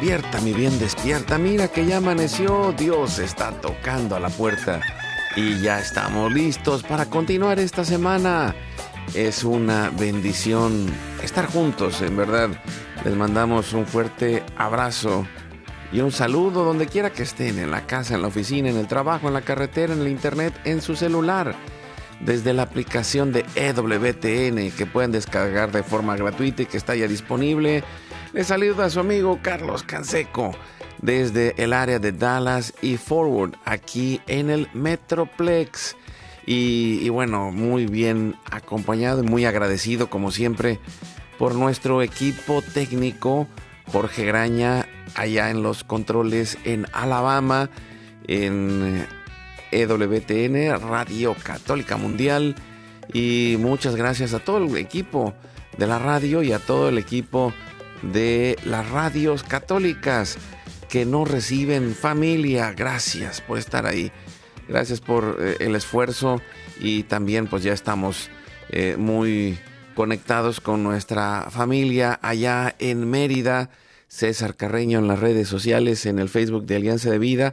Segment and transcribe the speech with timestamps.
[0.00, 1.38] Despierta, mi bien, despierta.
[1.38, 2.72] Mira que ya amaneció.
[2.78, 4.80] Dios está tocando a la puerta.
[5.34, 8.54] Y ya estamos listos para continuar esta semana.
[9.12, 10.86] Es una bendición
[11.20, 12.50] estar juntos, en verdad.
[13.04, 15.26] Les mandamos un fuerte abrazo
[15.90, 18.86] y un saludo donde quiera que estén, en la casa, en la oficina, en el
[18.86, 21.56] trabajo, en la carretera, en el internet, en su celular.
[22.20, 27.08] Desde la aplicación de EWTN que pueden descargar de forma gratuita y que está ya
[27.08, 27.82] disponible
[28.32, 30.52] le saluda a su amigo Carlos Canseco
[31.00, 35.96] desde el área de Dallas y Forward, aquí en el Metroplex.
[36.46, 40.80] Y, bueno, muy bien acompañado y muy agradecido como siempre
[41.38, 43.46] por nuestro equipo técnico,
[43.92, 47.68] Jorge Graña, allá en los controles en Alabama,
[48.26, 49.06] en
[49.72, 52.54] EWTN, Radio Católica Mundial.
[53.12, 55.34] Y muchas gracias a todo el equipo
[55.76, 57.52] de la radio y a todo el equipo
[58.02, 60.38] de las radios católicas
[60.88, 62.72] que no reciben familia.
[62.72, 64.12] Gracias por estar ahí.
[64.68, 66.40] Gracias por eh, el esfuerzo
[66.80, 68.30] y también pues ya estamos
[68.70, 69.58] eh, muy
[69.94, 73.70] conectados con nuestra familia allá en Mérida.
[74.08, 77.52] César Carreño en las redes sociales, en el Facebook de Alianza de Vida.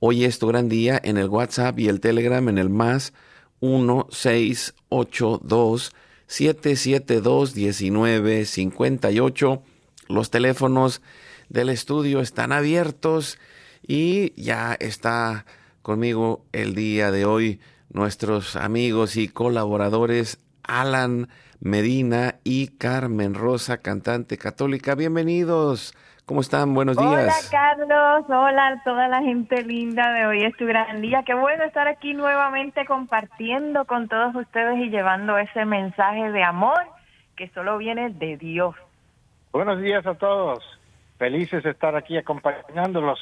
[0.00, 3.14] Hoy es tu gran día en el WhatsApp y el Telegram en el más
[3.62, 5.92] 1682
[6.26, 9.62] 772 1958
[10.08, 11.02] los teléfonos
[11.48, 13.38] del estudio están abiertos
[13.86, 15.44] y ya está
[15.82, 17.60] conmigo el día de hoy
[17.90, 21.28] nuestros amigos y colaboradores Alan
[21.60, 24.94] Medina y Carmen Rosa, cantante católica.
[24.94, 25.94] Bienvenidos.
[26.26, 26.74] ¿Cómo están?
[26.74, 27.10] Buenos días.
[27.10, 30.44] Hola Carlos, hola a toda la gente linda de hoy.
[30.44, 31.22] Es tu gran día.
[31.24, 36.80] Qué bueno estar aquí nuevamente compartiendo con todos ustedes y llevando ese mensaje de amor
[37.36, 38.74] que solo viene de Dios.
[39.54, 40.64] Buenos días a todos.
[41.16, 43.20] Felices de estar aquí acompañándolos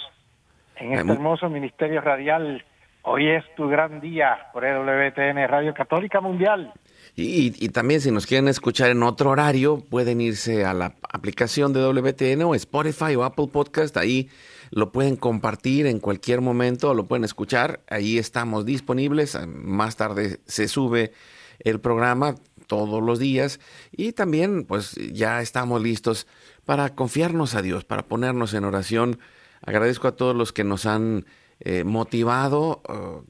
[0.77, 2.65] en este hermoso ministerio radial.
[3.03, 6.73] Hoy es tu gran día por EWTN Radio Católica Mundial.
[7.15, 11.83] Y, también si nos quieren escuchar en otro horario, pueden irse a la aplicación de
[11.83, 13.95] WTN o Spotify o Apple Podcast.
[13.99, 14.31] Ahí
[14.71, 17.81] lo pueden compartir en cualquier momento, lo pueden escuchar.
[17.91, 19.39] Ahí estamos disponibles.
[19.47, 21.13] Más tarde se sube
[21.59, 22.37] el programa
[22.67, 26.27] todos los días y también pues ya estamos listos
[26.65, 29.19] para confiarnos a Dios, para ponernos en oración.
[29.63, 31.27] Agradezco a todos los que nos han
[31.61, 32.83] eh, motivado.
[32.89, 33.25] Uh,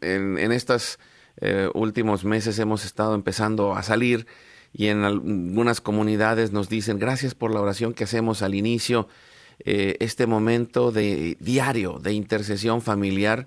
[0.00, 0.98] en, estos
[1.40, 4.26] eh, últimos meses hemos estado empezando a salir
[4.72, 9.08] y en algunas comunidades nos dicen gracias por la oración que hacemos al inicio,
[9.60, 13.46] eh, este momento de diario de intercesión familiar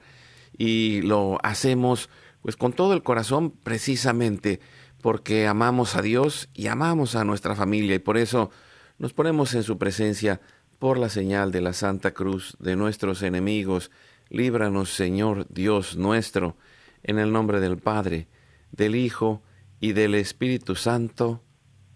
[0.58, 2.10] y lo hacemos
[2.42, 4.62] pues con todo el corazón precisamente
[5.08, 8.52] porque amamos a Dios y amamos a nuestra familia y por eso
[8.98, 10.42] nos ponemos en su presencia
[10.80, 13.90] por la señal de la Santa Cruz de nuestros enemigos.
[14.28, 16.58] Líbranos, Señor Dios nuestro,
[17.04, 18.28] en el nombre del Padre,
[18.74, 19.42] del Hijo
[19.80, 21.42] y del Espíritu Santo.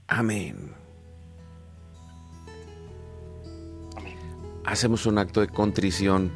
[0.07, 0.74] Amén.
[4.63, 6.31] Hacemos un acto de contrición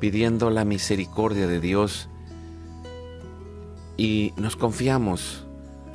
[0.00, 2.08] pidiendo la misericordia de Dios
[3.96, 5.43] y nos confiamos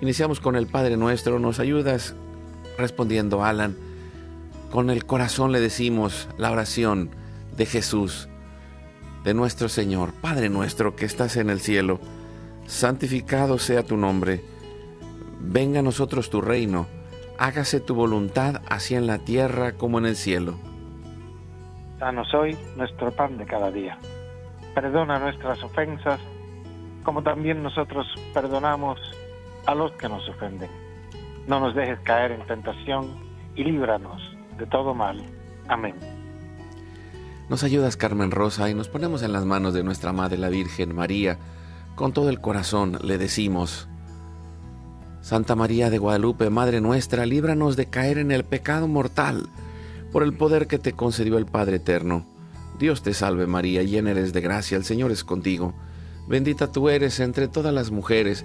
[0.00, 2.14] Iniciamos con el Padre Nuestro, nos ayudas
[2.76, 3.76] respondiendo, Alan.
[4.70, 7.10] Con el corazón le decimos la oración
[7.56, 8.28] de Jesús,
[9.24, 11.98] de nuestro Señor, Padre nuestro que estás en el cielo,
[12.66, 14.44] santificado sea tu nombre,
[15.40, 16.86] venga a nosotros tu reino,
[17.38, 20.58] hágase tu voluntad así en la tierra como en el cielo.
[21.98, 23.98] Danos hoy nuestro pan de cada día.
[24.74, 26.20] Perdona nuestras ofensas,
[27.02, 29.00] como también nosotros perdonamos
[29.66, 30.70] a los que nos ofenden.
[31.46, 33.06] No nos dejes caer en tentación
[33.54, 34.22] y líbranos
[34.58, 35.22] de todo mal.
[35.68, 35.94] Amén.
[37.48, 40.94] Nos ayudas, Carmen Rosa, y nos ponemos en las manos de nuestra Madre la Virgen
[40.94, 41.38] María.
[41.94, 43.88] Con todo el corazón le decimos,
[45.20, 49.48] Santa María de Guadalupe, Madre nuestra, líbranos de caer en el pecado mortal,
[50.12, 52.26] por el poder que te concedió el Padre Eterno.
[52.78, 55.74] Dios te salve María, llena eres de gracia, el Señor es contigo.
[56.28, 58.44] Bendita tú eres entre todas las mujeres,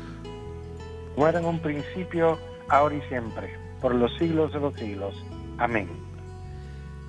[1.17, 2.37] Muera en un principio,
[2.69, 5.15] ahora y siempre, por los siglos de los siglos.
[5.57, 5.89] Amén.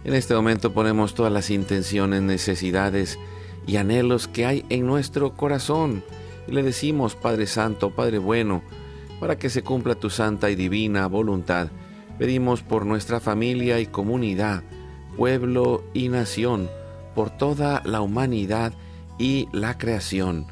[0.04, 3.19] En este momento ponemos todas las intenciones, necesidades
[3.66, 6.02] y anhelos que hay en nuestro corazón
[6.49, 8.62] y le decimos, Padre Santo, Padre bueno,
[9.20, 11.69] para que se cumpla tu santa y divina voluntad.
[12.19, 14.64] Pedimos por nuestra familia y comunidad,
[15.16, 16.69] pueblo y nación,
[17.14, 18.72] por toda la humanidad
[19.19, 20.46] y la creación.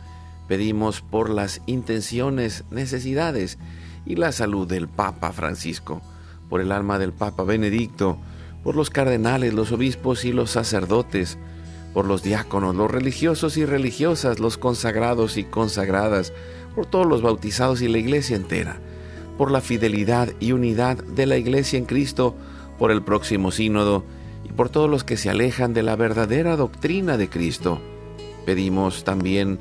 [0.50, 3.56] Pedimos por las intenciones, necesidades
[4.05, 6.02] y la salud del Papa Francisco,
[6.49, 8.19] por el alma del Papa Benedicto,
[8.64, 11.38] por los cardenales, los obispos y los sacerdotes,
[11.94, 16.32] por los diáconos, los religiosos y religiosas, los consagrados y consagradas,
[16.75, 18.81] por todos los bautizados y la iglesia entera,
[19.38, 22.35] por la fidelidad y unidad de la iglesia en Cristo,
[22.76, 24.03] por el próximo sínodo
[24.44, 27.81] y por todos los que se alejan de la verdadera doctrina de Cristo.
[28.44, 29.61] Pedimos también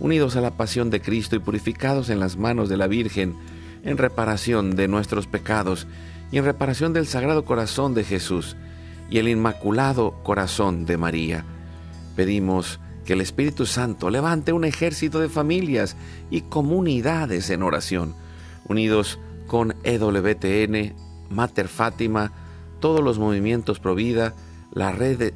[0.00, 3.36] unidos a la pasión de Cristo y purificados en las manos de la Virgen,
[3.82, 5.86] en reparación de nuestros pecados
[6.30, 8.56] y en reparación del Sagrado Corazón de Jesús
[9.10, 11.44] y el Inmaculado Corazón de María.
[12.16, 15.96] Pedimos que el Espíritu Santo levante un ejército de familias
[16.30, 18.14] y comunidades en oración,
[18.68, 20.94] unidos con EWTN,
[21.30, 22.32] Mater Fátima,
[22.80, 24.34] todos los movimientos Provida,
[24.72, 25.32] la red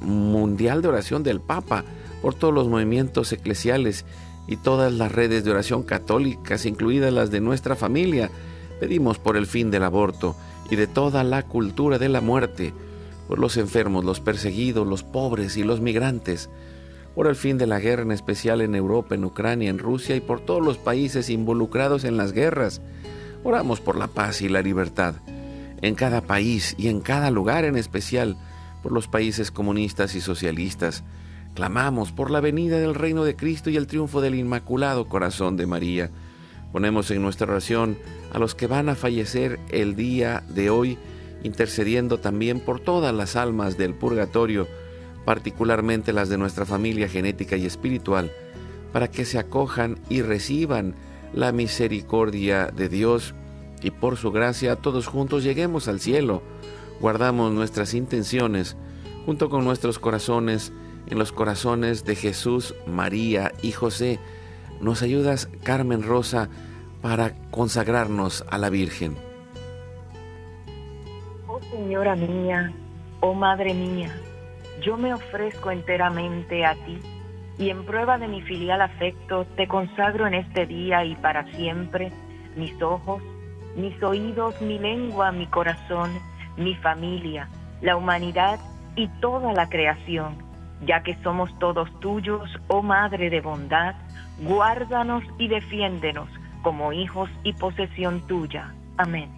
[0.00, 1.84] mundial de oración del Papa,
[2.22, 4.06] por todos los movimientos eclesiales
[4.46, 8.30] y todas las redes de oración católicas, incluidas las de nuestra familia.
[8.80, 10.36] Pedimos por el fin del aborto
[10.70, 12.72] y de toda la cultura de la muerte,
[13.28, 16.48] por los enfermos, los perseguidos, los pobres y los migrantes,
[17.14, 20.20] por el fin de la guerra en especial en Europa, en Ucrania, en Rusia y
[20.20, 22.80] por todos los países involucrados en las guerras.
[23.44, 25.16] Oramos por la paz y la libertad
[25.82, 28.36] en cada país y en cada lugar en especial
[28.82, 31.04] por los países comunistas y socialistas.
[31.54, 35.66] Clamamos por la venida del reino de Cristo y el triunfo del Inmaculado Corazón de
[35.66, 36.10] María,
[36.72, 37.98] Ponemos en nuestra oración
[38.32, 40.96] a los que van a fallecer el día de hoy,
[41.42, 44.66] intercediendo también por todas las almas del purgatorio,
[45.26, 48.32] particularmente las de nuestra familia genética y espiritual,
[48.90, 50.94] para que se acojan y reciban
[51.34, 53.34] la misericordia de Dios
[53.82, 56.42] y por su gracia todos juntos lleguemos al cielo.
[57.00, 58.76] Guardamos nuestras intenciones
[59.26, 60.72] junto con nuestros corazones
[61.08, 64.18] en los corazones de Jesús, María y José.
[64.80, 66.48] Nos ayudas, Carmen Rosa,
[67.00, 69.16] para consagrarnos a la Virgen.
[71.48, 72.72] Oh Señora mía,
[73.20, 74.14] oh Madre mía,
[74.82, 76.98] yo me ofrezco enteramente a ti
[77.58, 82.10] y en prueba de mi filial afecto te consagro en este día y para siempre
[82.56, 83.22] mis ojos,
[83.76, 86.10] mis oídos, mi lengua, mi corazón,
[86.56, 87.48] mi familia,
[87.80, 88.58] la humanidad
[88.96, 90.36] y toda la creación,
[90.86, 93.94] ya que somos todos tuyos, oh Madre de bondad,
[94.40, 96.28] guárdanos y defiéndenos
[96.62, 98.74] como hijos y posesión tuya.
[98.96, 99.30] Amén.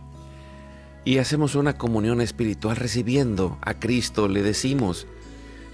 [1.05, 5.07] Y hacemos una comunión espiritual recibiendo a Cristo, le decimos,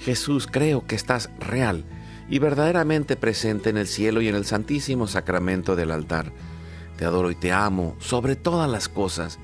[0.01, 1.85] Jesús, creo que estás real
[2.29, 6.33] y verdaderamente presente en el cielo y en el santísimo sacramento del altar.
[6.97, 9.39] Te adoro y te amo sobre todas las cosas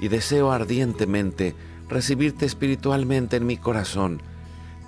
[0.00, 1.54] y deseo ardientemente
[1.88, 4.22] recibirte espiritualmente en mi corazón.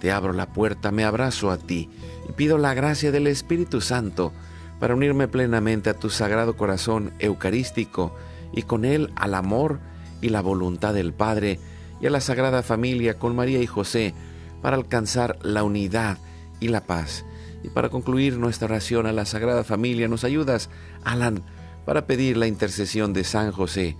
[0.01, 1.91] Te abro la puerta, me abrazo a ti
[2.29, 4.33] y pido la gracia del Espíritu Santo
[4.79, 8.15] para unirme plenamente a tu sagrado corazón eucarístico
[8.53, 9.79] y con él al amor
[10.23, 11.61] y la voluntad del Padre
[12.01, 14.15] y a la Sagrada Familia con María y José
[14.63, 16.19] para alcanzar la unidad
[16.61, 17.25] y la paz.
[17.63, 20.71] Y para concluir nuestra oración a la Sagrada Familia, nos ayudas,
[21.05, 21.43] Alan,
[21.85, 23.97] para pedir la intercesión de San José,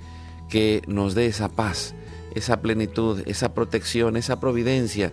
[0.49, 1.95] que nos dé esa paz,
[2.35, 5.13] esa plenitud, esa protección, esa providencia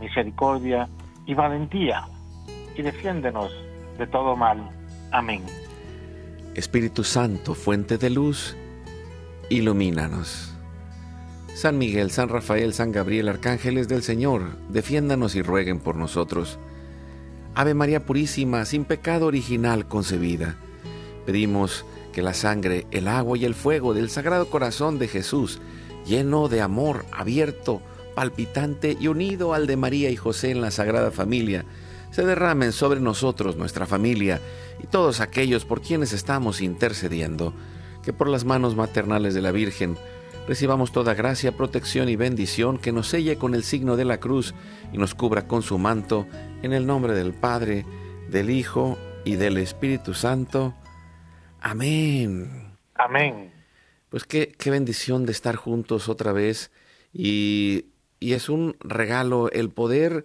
[0.00, 0.88] misericordia
[1.26, 2.08] y valentía
[2.76, 3.52] y defiéndenos
[3.98, 4.70] de todo mal.
[5.10, 5.42] Amén.
[6.54, 8.56] Espíritu Santo, fuente de luz,
[9.50, 10.54] ilumínanos.
[11.54, 16.58] San Miguel, San Rafael, San Gabriel, arcángeles del Señor, defiéndanos y rueguen por nosotros.
[17.54, 20.54] Ave María Purísima, sin pecado original concebida,
[21.26, 25.60] pedimos que la sangre, el agua y el fuego del Sagrado Corazón de Jesús,
[26.06, 27.82] lleno de amor, abierto,
[28.18, 31.64] palpitante y unido al de María y José en la Sagrada Familia,
[32.10, 34.40] se derramen sobre nosotros, nuestra familia
[34.82, 37.54] y todos aquellos por quienes estamos intercediendo,
[38.02, 39.96] que por las manos maternales de la Virgen
[40.48, 44.52] recibamos toda gracia, protección y bendición que nos selle con el signo de la cruz
[44.92, 46.26] y nos cubra con su manto,
[46.62, 47.86] en el nombre del Padre,
[48.28, 50.74] del Hijo y del Espíritu Santo.
[51.60, 52.74] Amén.
[52.96, 53.52] Amén.
[54.08, 56.72] Pues qué, qué bendición de estar juntos otra vez
[57.12, 57.84] y,
[58.20, 60.24] y es un regalo el poder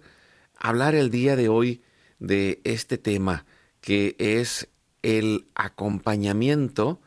[0.58, 1.82] hablar el día de hoy
[2.18, 3.44] de este tema
[3.80, 4.68] que es
[5.02, 7.00] el acompañamiento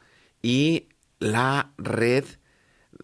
[0.44, 0.89] y
[1.20, 2.24] la red,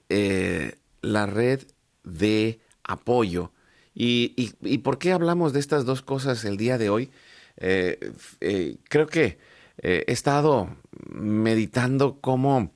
[0.09, 1.61] eh, la red
[2.03, 3.51] de apoyo.
[3.95, 7.11] Y, y, por qué hablamos de estas dos cosas el día de hoy?
[7.57, 8.11] Eh,
[8.41, 9.37] eh, creo que
[9.77, 10.69] he estado
[11.09, 12.71] meditando cómo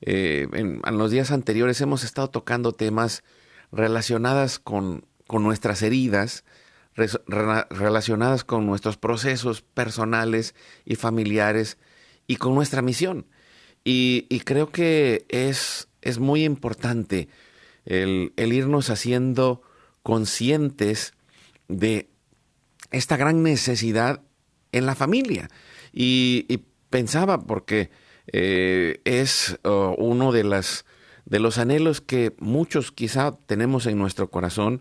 [0.00, 3.24] en, en, los días anteriores hemos estado tocando temas
[3.72, 6.44] relacionadas con, con nuestras heridas,
[6.96, 11.78] relacionadas con nuestros procesos personales y familiares
[12.26, 13.26] y con nuestra misión.
[13.84, 17.28] Y, creo que es, es muy importante
[17.86, 19.62] el, irnos haciendo
[20.02, 21.14] conscientes
[21.68, 22.10] de
[22.90, 24.20] esta gran necesidad
[24.72, 25.48] en la familia.
[25.92, 27.90] Y, pensaba, porque
[28.32, 30.84] eh, es oh, uno de, las,
[31.28, 34.80] de los anhelos que muchos quizá tenemos en nuestro corazón,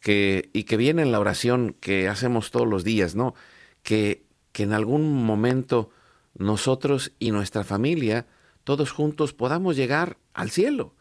[0.00, 3.34] que, y que viene en la oración que hacemos todos los días, ¿no?
[3.82, 5.90] Que, que en algún momento
[6.38, 8.26] nosotros y nuestra familia,
[8.62, 10.94] todos juntos, podamos llegar al cielo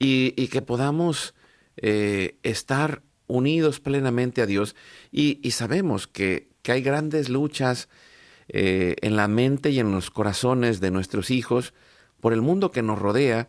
[0.00, 1.34] y, y que podamos
[1.76, 4.74] eh, estar unidos plenamente a Dios.
[5.12, 7.88] Y, y sabemos que, que, hay grandes luchas
[8.48, 11.74] eh, en la mente y en los corazones de nuestros hijos
[12.20, 13.48] por el mundo que nos rodea.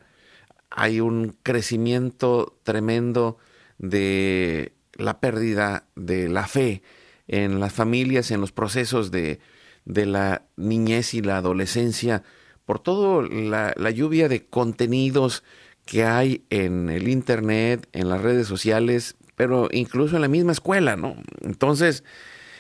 [0.70, 3.38] Hay un crecimiento tremendo
[3.78, 6.82] de la pérdida de la fe
[7.28, 9.40] en las familias, en los procesos de,
[9.86, 12.24] de la niñez y la adolescencia,
[12.66, 15.44] por toda la, la lluvia de contenidos
[15.86, 20.96] que hay en el Internet, en las redes sociales, pero incluso en la misma escuela,
[20.96, 21.16] ¿no?
[21.42, 22.04] Entonces,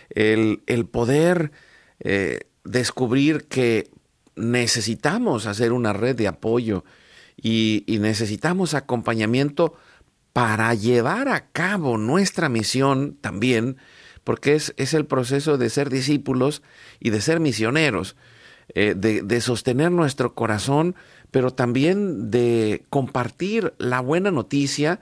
[0.09, 0.61] el,
[0.91, 1.51] poder
[1.99, 3.89] eh, descubrir que
[4.35, 6.85] necesitamos hacer una red de apoyo
[7.41, 9.75] y, necesitamos acompañamiento
[10.33, 13.77] para llevar a cabo nuestra misión también,
[14.23, 16.61] porque es, es el proceso de ser discípulos
[16.99, 18.15] y de ser misioneros,
[18.73, 20.95] eh, de, de sostener nuestro corazón,
[21.31, 24.99] pero también de compartir la buena noticia,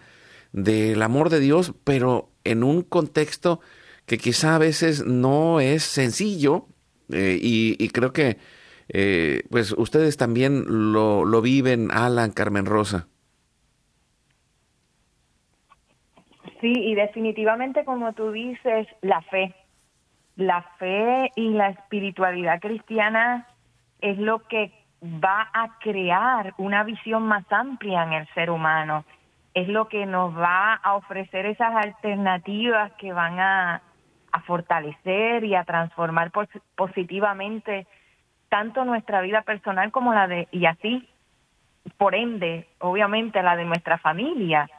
[0.56, 3.60] del amor de Dios, pero en un contexto
[4.06, 6.68] que quizá a veces no es sencillo
[7.12, 8.38] eh, y, creo que
[8.90, 13.08] eh, pues ustedes también lo, lo viven, Alan, Carmen Rosa.
[16.62, 19.54] Sí, y definitivamente como tú dices, la fe,
[20.36, 23.48] la fe y la espiritualidad cristiana
[24.02, 24.72] es lo que
[25.04, 29.06] va a crear una visión más amplia en el ser humano
[29.56, 33.82] es lo que nos va a ofrecer esas alternativas que van a,
[34.46, 36.30] fortalecer y a transformar
[36.76, 37.88] positivamente
[38.56, 41.06] tanto nuestra vida personal como la de, y así,
[41.98, 44.70] por ende, obviamente, la de nuestra familia.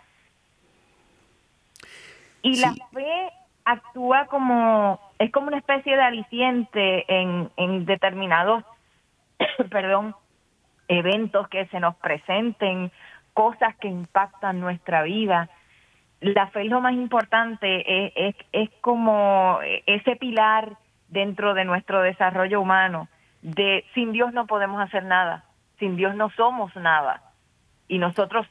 [2.41, 3.31] Y la fe
[3.67, 8.65] actúa como, es como una especie de aliciente en, en determinados,
[9.71, 10.15] perdón,
[10.89, 12.91] eventos que se nos presenten
[13.35, 15.51] cosas que impactan nuestra vida.
[16.21, 20.79] La fe es lo más importante, es, es, como ese pilar
[21.09, 23.09] dentro de nuestro desarrollo humano,
[23.43, 25.45] de sin Dios no podemos hacer nada,
[25.79, 27.23] sin Dios no somos nada.
[27.89, 28.47] Y nosotros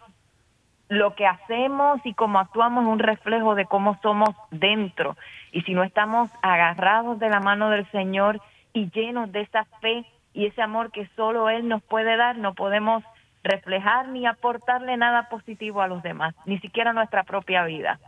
[0.87, 5.17] lo que hacemos y cómo actuamos es un reflejo de cómo somos dentro.
[5.51, 8.39] Y si no estamos agarrados de la mano del Señor
[8.73, 12.53] y llenos de esa fe y ese amor que solo Él nos puede dar, no
[12.53, 13.03] podemos
[13.43, 17.99] reflejar ni aportarle nada positivo a los demás, ni siquiera nuestra propia vida.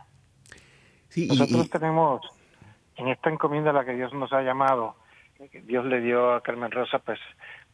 [1.16, 2.20] Nosotros tenemos
[2.96, 4.96] en esta encomienda a la que Dios nos ha llamado,
[5.38, 7.20] Dios le dio a Carmen Rosa pues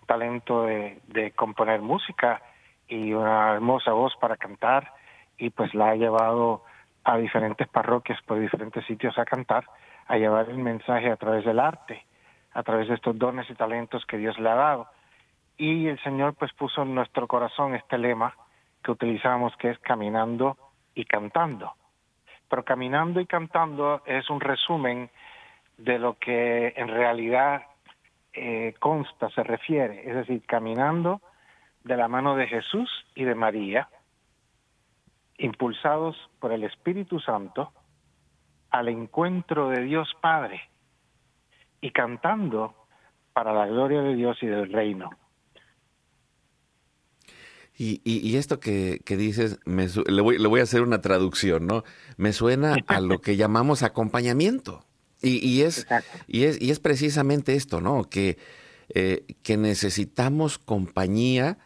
[0.06, 2.42] talento de, componer música
[2.88, 4.92] y una hermosa voz para cantar
[5.38, 6.62] y pues la ha llevado
[7.04, 9.64] a diferentes parroquias por diferentes sitios a cantar,
[10.06, 12.04] a llevar el mensaje a través del arte,
[12.52, 14.88] a través de estos dones y talentos que Dios le ha dado
[15.56, 18.34] y el Señor pues puso en nuestro corazón este lema
[18.82, 20.58] que utilizamos que es caminando
[20.94, 21.72] y cantando.
[22.48, 25.10] Pero caminando y cantando es un resumen
[25.76, 27.62] de lo que en realidad
[28.32, 31.20] eh, consta, se refiere, es decir, caminando
[31.82, 33.88] de la mano de Jesús y de María,
[35.38, 37.72] impulsados por el Espíritu Santo
[38.70, 40.62] al encuentro de Dios Padre
[41.80, 42.74] y cantando
[43.32, 45.10] para la gloria de Dios y del reino.
[47.76, 51.82] Y, esto que, dices, le, voy, a hacer una traducción, ¿no?
[52.16, 54.84] Me suena a lo que llamamos acompañamiento.
[55.24, 55.86] Y, es,
[56.26, 58.04] y, es, y es precisamente esto, ¿no?
[58.04, 58.38] Que,
[58.88, 61.58] eh, que necesitamos compañía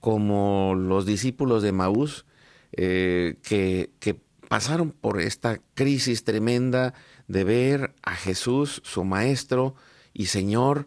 [0.00, 2.26] como los discípulos de Maús
[2.72, 4.14] eh, que, que
[4.48, 6.94] pasaron por esta crisis tremenda
[7.26, 9.74] de ver a Jesús, su Maestro
[10.12, 10.86] y Señor,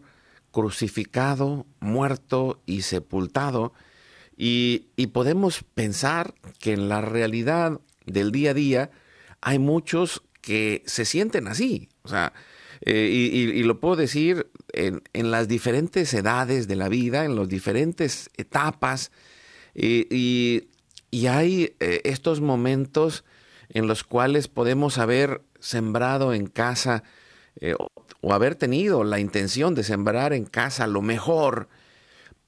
[0.50, 3.72] crucificado, muerto y sepultado
[4.36, 8.90] y, podemos pensar que en la realidad del día a día
[9.40, 11.88] hay muchos que se sienten así.
[12.02, 12.32] O sea,
[12.80, 18.30] eh, y, lo puedo decir en, las diferentes edades de la vida, en las diferentes
[18.36, 19.12] etapas.
[19.74, 20.68] Y,
[21.28, 23.24] hay eh, estos momentos
[23.68, 27.04] en los cuales podemos haber sembrado en casa
[27.60, 27.74] eh,
[28.20, 31.68] o haber tenido la intención de sembrar en casa lo mejor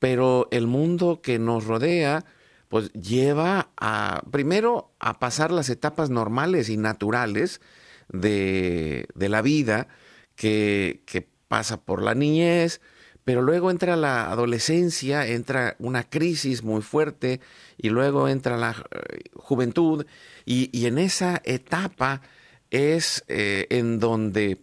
[0.04, 2.26] pero el mundo que nos rodea
[2.68, 7.62] pues lleva a primero a pasar las etapas normales y naturales
[8.08, 9.88] de, la vida
[10.36, 11.02] que,
[11.48, 12.80] pasa por la niñez,
[13.22, 17.40] pero luego entra la adolescencia, entra una crisis muy fuerte
[17.76, 20.06] y luego entra la eh, juventud
[20.44, 22.22] y, en esa etapa
[22.70, 24.58] es eh, en donde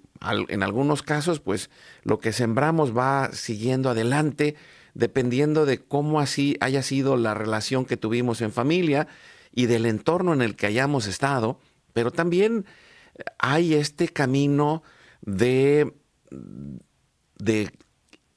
[0.50, 1.70] en algunos casos pues
[2.04, 4.56] lo que sembramos va siguiendo adelante,
[4.94, 9.08] dependiendo de cómo así haya sido la relación que tuvimos en familia
[9.54, 11.60] y del entorno en el que hayamos estado,
[11.94, 12.66] pero también
[13.40, 14.84] hay este camino
[15.22, 15.94] de,
[17.38, 17.72] de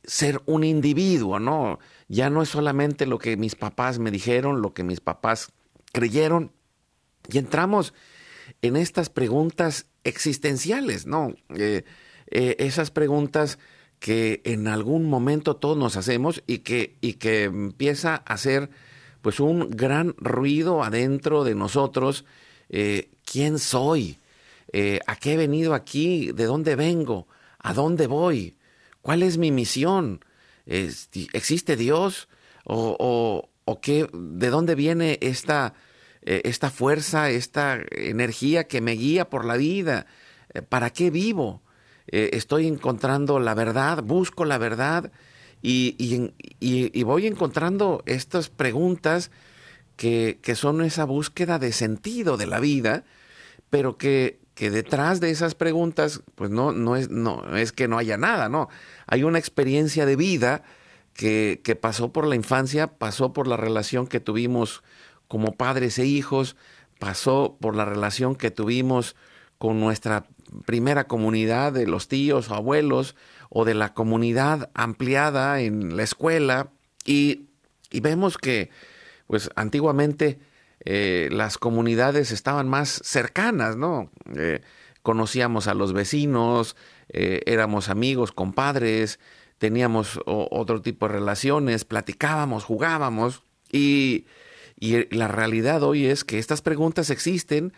[0.04, 1.78] ser un individuo, ¿no?
[2.08, 5.52] Ya no es solamente lo que mis papás me dijeron, lo que mis papás
[5.92, 6.52] creyeron,
[7.28, 7.94] y entramos
[8.62, 11.34] en estas preguntas existenciales, ¿no?
[11.54, 11.84] Eh,
[12.30, 13.58] eh, esas preguntas
[13.98, 18.68] que en algún momento todos nos hacemos y que, y que empieza a hacer
[19.22, 22.26] pues un gran ruido adentro de nosotros.
[22.68, 24.18] Eh, ¿Quién soy?
[24.76, 26.32] Eh, ¿A qué he venido aquí?
[26.32, 27.28] ¿De dónde vengo?
[27.60, 28.56] ¿A dónde voy?
[29.02, 30.24] ¿Cuál es mi misión?
[30.66, 32.28] ¿Existe Dios?
[32.64, 33.48] ¿O,
[33.80, 35.74] qué, de dónde viene esta,
[36.22, 40.06] eh, esta fuerza, esta energía que me guía por la vida?
[40.68, 41.62] ¿Para qué vivo?
[42.08, 44.02] ¿Estoy encontrando la verdad?
[44.02, 45.12] ¿Busco la verdad?
[45.62, 49.30] Y, voy encontrando estas preguntas
[49.96, 53.04] que, son esa búsqueda de sentido de la vida,
[53.70, 58.16] pero que, detrás de esas preguntas, pues no, no, es, no es que no haya
[58.16, 58.68] nada, no.
[59.06, 60.62] Hay una experiencia de vida
[61.12, 64.82] que, que pasó por la infancia, pasó por la relación que tuvimos
[65.28, 66.56] como padres e hijos,
[66.98, 69.16] pasó por la relación que tuvimos
[69.58, 70.26] con nuestra
[70.66, 73.16] primera comunidad de los tíos o abuelos,
[73.56, 76.72] o de la comunidad ampliada en la escuela
[77.04, 77.46] y,
[77.92, 78.70] vemos que
[79.28, 80.40] pues antiguamente
[80.84, 84.10] eh, las comunidades estaban más cercanas, ¿no?
[84.36, 84.60] Eh,
[85.02, 86.76] conocíamos a los vecinos,
[87.08, 89.18] eh, éramos amigos, compadres,
[89.58, 94.26] teníamos otro tipo de relaciones, platicábamos, jugábamos y,
[94.78, 97.72] y la realidad hoy es que estas preguntas existen,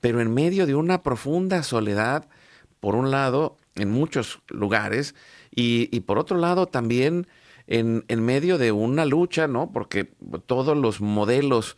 [0.00, 2.28] pero en medio de una profunda soledad,
[2.80, 5.14] por un lado, en muchos lugares
[5.54, 7.26] y, por otro lado también
[7.66, 9.70] en, medio de una lucha, ¿no?
[9.72, 10.04] Porque
[10.46, 11.76] todos los modelos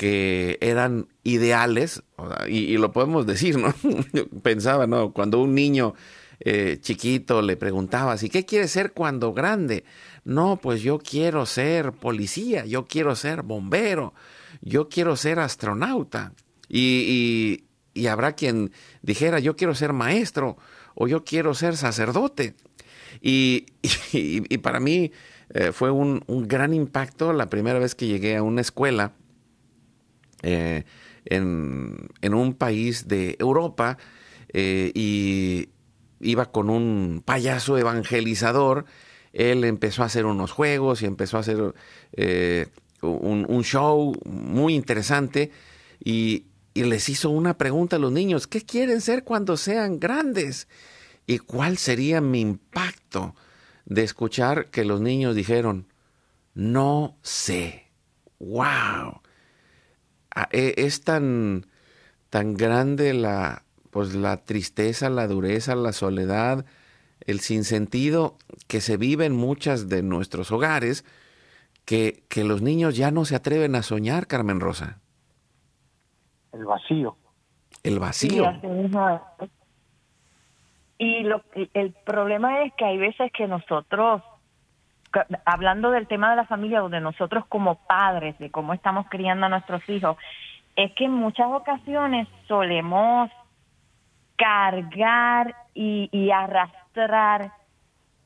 [0.00, 2.02] que eran ideales,
[2.48, 3.74] y, lo podemos decir, ¿no?
[4.42, 5.12] Pensaba, ¿no?
[5.12, 5.92] Cuando un niño
[6.38, 9.84] eh, chiquito le preguntaba, ¿y qué quiere ser cuando grande?
[10.24, 14.14] No, pues yo quiero ser policía, yo quiero ser bombero,
[14.62, 16.32] yo quiero ser astronauta.
[16.66, 20.56] Y, y habrá quien dijera, yo quiero ser maestro
[20.94, 22.54] o yo quiero ser sacerdote.
[23.20, 23.66] Y,
[24.62, 25.12] para mí
[25.50, 29.12] eh, fue un, gran impacto la primera vez que llegué a una escuela
[30.42, 30.84] eh,
[31.24, 33.98] en, un país de Europa
[34.52, 35.68] eh, y
[36.20, 38.84] iba con un payaso evangelizador.
[39.32, 41.74] Él empezó a hacer unos juegos y empezó a hacer
[43.02, 45.52] un, un, show muy interesante
[46.02, 50.68] y les hizo una pregunta a los niños, ¿qué quieren ser cuando sean grandes?
[51.26, 53.34] ¿Y cuál sería mi impacto
[53.84, 55.86] de escuchar que los niños dijeron,
[56.54, 57.90] no sé,
[58.38, 59.20] wow?
[60.34, 61.66] Ah, e, es tan,
[62.30, 66.64] tan grande la, pues, la tristeza, la dureza, la soledad,
[67.26, 68.36] el sinsentido
[68.68, 71.04] que se vive en muchas de nuestros hogares,
[71.84, 75.00] que, que los niños ya no se atreven a soñar, Carmen Rosa
[76.52, 77.16] el vacío.
[77.82, 78.44] El vacío.
[80.98, 81.42] y lo,
[81.74, 84.22] el problema es que hay veces que nosotros,
[85.44, 89.48] hablando del tema de la familia, donde nosotros como padres, de cómo estamos criando a
[89.48, 90.16] nuestros hijos,
[90.76, 93.30] es que en muchas ocasiones solemos
[94.36, 97.52] cargar y, y arrastrar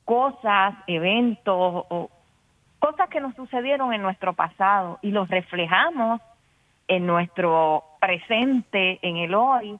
[0.04, 2.10] cosas, eventos o
[2.78, 6.20] cosas que nos sucedieron en nuestro pasado y los reflejamos
[6.86, 9.78] en nuestro presente, en el hoy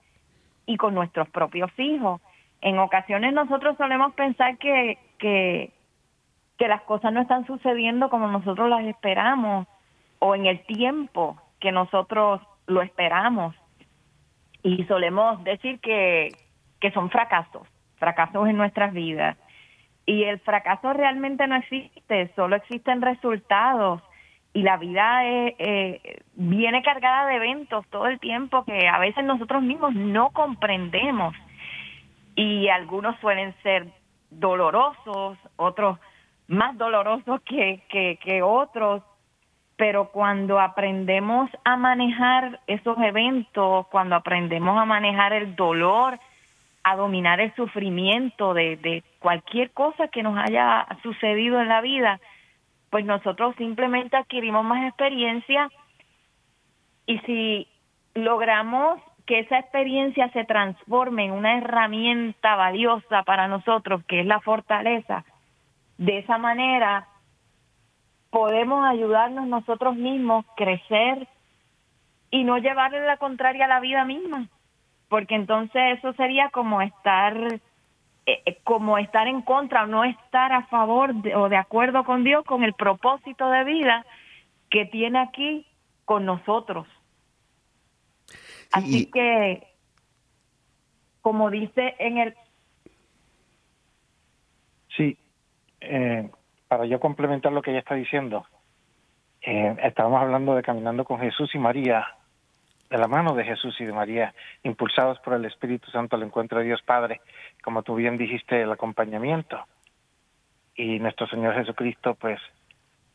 [0.66, 2.20] y con nuestros propios hijos.
[2.62, 5.70] En ocasiones nosotros solemos pensar que, que,
[6.58, 9.66] que las cosas no están sucediendo como nosotros las esperamos
[10.18, 13.54] o en el tiempo que nosotros lo esperamos.
[14.62, 16.30] Y solemos decir que,
[16.80, 19.36] que son fracasos, fracasos en nuestras vidas.
[20.06, 24.02] Y el fracaso realmente no existe, solo existen resultados
[24.52, 29.62] y la vida eh, viene cargada de eventos todo el tiempo que a veces nosotros
[29.62, 31.34] mismos no comprendemos
[32.36, 33.88] y algunos suelen ser
[34.30, 35.98] dolorosos, otros
[36.48, 39.02] más dolorosos que, otros,
[39.76, 46.18] pero cuando aprendemos a manejar esos eventos, cuando aprendemos a manejar el dolor,
[46.85, 52.20] a dominar el sufrimiento de cualquier cosa que nos haya sucedido en la vida,
[52.90, 55.68] pues nosotros simplemente adquirimos más experiencia
[57.07, 57.68] y si
[58.14, 64.40] logramos que esa experiencia se transforme en una herramienta valiosa para nosotros, que es la
[64.40, 65.24] fortaleza,
[65.98, 67.09] de esa manera
[68.30, 71.28] podemos ayudarnos nosotros mismos, crecer
[72.30, 74.48] y no llevarle la contraria a la vida misma,
[75.09, 77.37] porque entonces eso sería como estar
[78.26, 82.24] eh, eh, como estar en contra o no estar a favor o de acuerdo con
[82.24, 84.07] Dios con el propósito de vida
[84.70, 85.66] que tiene aquí
[86.04, 86.87] con nosotros.
[88.72, 89.68] Así que,
[91.20, 92.35] como dice en el...
[94.96, 95.16] Sí,
[95.84, 96.30] eh,
[96.68, 98.46] para yo complementar lo que ella está diciendo,
[99.42, 102.06] eh, estábamos hablando de caminando con Jesús y María,
[102.90, 106.58] de la mano de Jesús y de María, impulsados por el Espíritu Santo al encuentro
[106.58, 107.20] de Dios Padre,
[107.62, 109.64] como tú bien dijiste, el acompañamiento.
[110.74, 112.40] Y nuestro Señor Jesucristo, pues,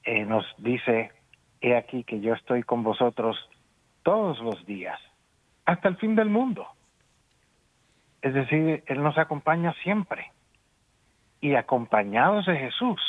[0.03, 1.11] eh, nos dice,
[1.61, 3.37] he aquí que yo estoy con vosotros
[4.03, 4.99] todos los días,
[5.65, 6.67] hasta el fin del mundo.
[8.21, 10.31] Es decir, Él nos acompaña siempre.
[11.41, 13.01] Y acompañados de Jesús,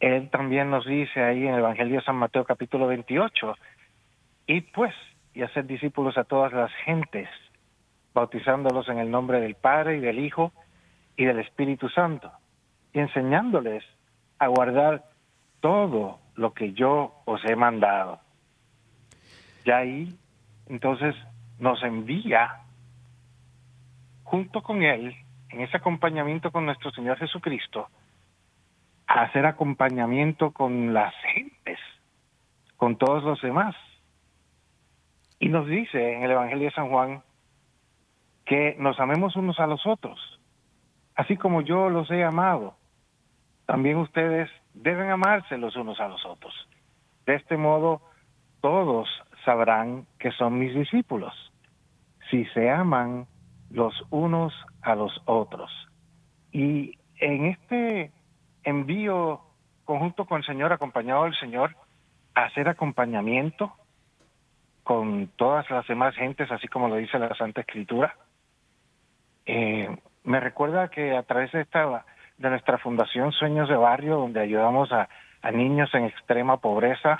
[0.00, 3.54] Él también nos dice ahí en el Evangelio de San Mateo capítulo 28,
[4.46, 4.94] y pues,
[5.34, 7.28] y hacer discípulos a todas las gentes,
[8.14, 10.52] bautizándolos en el nombre del Padre y del Hijo
[11.16, 12.30] y del Espíritu Santo,
[12.92, 13.84] y enseñándoles
[14.38, 15.04] a guardar
[15.60, 18.20] todo lo que yo os he mandado.
[19.64, 20.14] Ya ahí,
[20.66, 21.14] entonces,
[21.58, 22.62] nos envía
[24.22, 25.16] junto con Él,
[25.50, 27.88] en ese acompañamiento con nuestro Señor Jesucristo,
[29.06, 31.78] a hacer acompañamiento con las gentes,
[32.76, 33.74] con todos los demás.
[35.38, 37.22] Y nos dice en el Evangelio de San Juan
[38.44, 40.40] que nos amemos unos a los otros,
[41.14, 42.74] así como yo los he amado.
[43.66, 46.54] También ustedes deben amarse los unos a los otros.
[47.26, 48.00] De este modo,
[48.60, 49.08] todos
[49.44, 51.34] sabrán que son mis discípulos,
[52.30, 53.26] si se aman
[53.70, 55.70] los unos a los otros.
[56.52, 58.12] Y en este
[58.62, 59.40] envío
[59.84, 61.74] conjunto con el Señor, acompañado del Señor,
[62.34, 63.72] hacer acompañamiento
[64.84, 68.16] con todas las demás gentes, así como lo dice la Santa Escritura,
[69.46, 69.88] eh,
[70.24, 72.04] me recuerda que a través de esta
[72.36, 75.08] de nuestra fundación Sueños de Barrio, donde ayudamos a,
[75.42, 77.18] a niños en extrema pobreza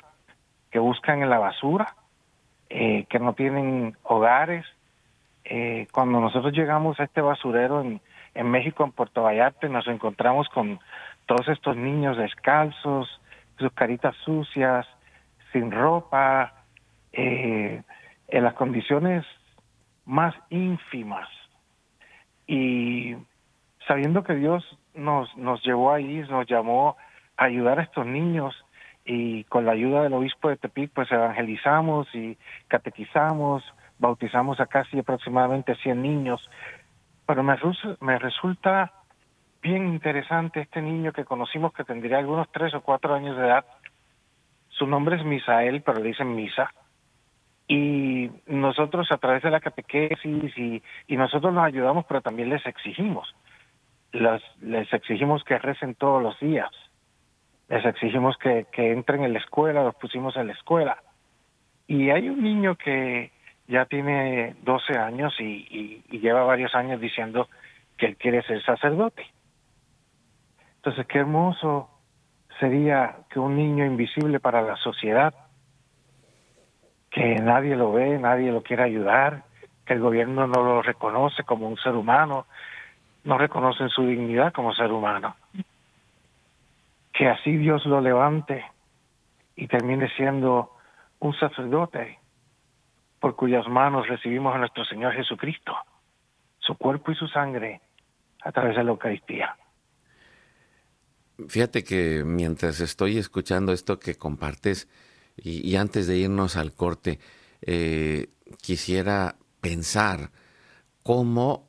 [0.70, 1.94] que buscan en la basura,
[2.68, 4.64] eh, que no tienen hogares,
[5.50, 8.02] eh, cuando nosotros llegamos a este basurero en,
[8.34, 10.78] en México, en Puerto Vallarta, nos encontramos con
[11.24, 13.08] todos estos niños descalzos,
[13.58, 14.86] sus caritas sucias,
[15.52, 16.52] sin ropa,
[17.12, 17.82] eh,
[18.28, 19.24] en las condiciones
[20.04, 21.28] más ínfimas.
[22.46, 23.16] Y
[23.86, 26.96] sabiendo que Dios nos, nos llevó ahí, nos llamó
[27.38, 28.54] a ayudar a estos niños
[29.06, 32.36] y con la ayuda del obispo de Tepic, pues evangelizamos y
[32.68, 33.64] catequizamos,
[33.98, 36.48] bautizamos a casi aproximadamente 100 niños,
[37.26, 38.92] pero me, resulta
[39.60, 43.64] bien interesante este niño que conocimos que tendría algunos tres o cuatro años de edad.
[44.70, 46.72] Su nombre es Misael, pero le dicen Misa.
[47.66, 53.34] Y nosotros a través de la catequesis y, nosotros los ayudamos, pero también les exigimos.
[54.12, 56.70] Las, les exigimos que recen todos los días.
[57.68, 61.02] Les exigimos que entren en la escuela, los pusimos en la escuela.
[61.86, 63.32] Y hay un niño que,
[63.68, 67.48] ya tiene 12 años y, lleva varios años diciendo
[67.96, 69.26] que él quiere ser sacerdote.
[70.76, 71.90] Entonces, qué hermoso
[72.58, 75.34] sería que un niño invisible para la sociedad,
[77.10, 79.44] que nadie lo ve, nadie lo quiere ayudar,
[79.84, 82.46] que el gobierno no lo reconoce como un ser humano,
[83.24, 85.36] no reconoce su dignidad como ser humano.
[87.12, 88.64] Que así Dios lo levante
[89.56, 90.72] y termine siendo
[91.18, 92.18] un sacerdote
[93.20, 95.74] por cuyas manos recibimos a nuestro Señor Jesucristo,
[96.58, 97.80] su cuerpo y su sangre
[98.42, 99.56] a través de la Eucaristía.
[101.46, 104.88] Fíjate que mientras estoy escuchando esto que compartes
[105.36, 107.20] y, antes de irnos al corte,
[107.62, 110.32] eh, quisiera pensar
[111.04, 111.68] cómo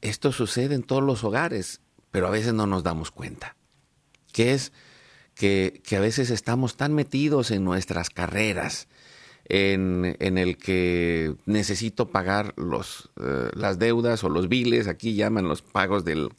[0.00, 3.54] esto sucede en todos los hogares, pero a veces no nos damos cuenta.
[4.32, 4.72] Que es
[5.34, 8.88] que, que a veces estamos tan metidos en nuestras carreras,
[9.54, 15.60] en, el que necesito pagar los, eh, las deudas o los biles, aquí llaman los
[15.60, 16.30] pagos del,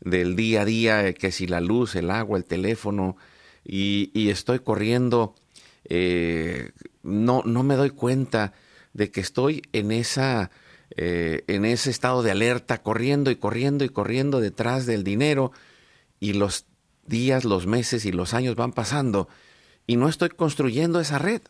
[0.00, 3.16] del día a día, eh, que si la luz, el agua, el teléfono,
[3.64, 5.36] y, estoy corriendo,
[5.84, 6.72] eh,
[7.04, 8.52] no, no me doy cuenta
[8.94, 10.50] de que estoy en esa...
[10.96, 15.52] en ese estado de alerta, corriendo y corriendo y corriendo detrás del dinero,
[16.18, 16.66] y los
[17.06, 19.28] días, los meses y los años van pasando,
[19.86, 21.42] y no estoy construyendo esa red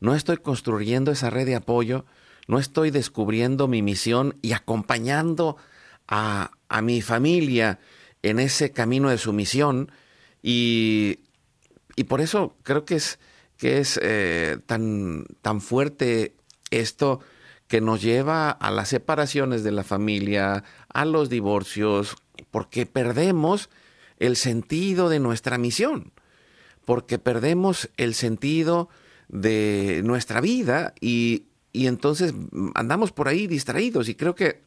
[0.00, 2.06] no estoy construyendo esa red de apoyo,
[2.48, 5.56] no estoy descubriendo mi misión y acompañando
[6.08, 6.50] a,
[6.82, 7.78] mi familia
[8.22, 9.92] en ese camino de su misión.
[10.42, 11.20] Y,
[12.08, 13.18] por eso creo que es,
[13.58, 16.34] que es eh, tan, tan fuerte
[16.70, 17.20] esto
[17.68, 22.16] que nos lleva a las separaciones de la familia, a los divorcios,
[22.50, 23.70] porque perdemos
[24.18, 26.12] el sentido de nuestra misión,
[26.84, 28.88] porque perdemos el sentido
[29.30, 32.34] de nuestra vida y, entonces
[32.74, 34.08] andamos por ahí distraídos.
[34.08, 34.62] Y creo que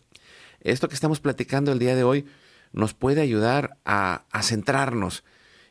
[0.61, 2.25] esto que estamos platicando el día de hoy
[2.71, 5.23] nos puede ayudar a, centrarnos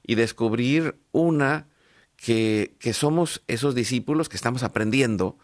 [0.06, 1.68] y descubrir una
[2.16, 5.38] que, somos esos discípulos que estamos aprendiendo,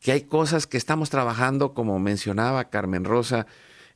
[0.00, 3.46] que hay cosas que estamos trabajando, como mencionaba Carmen Rosa,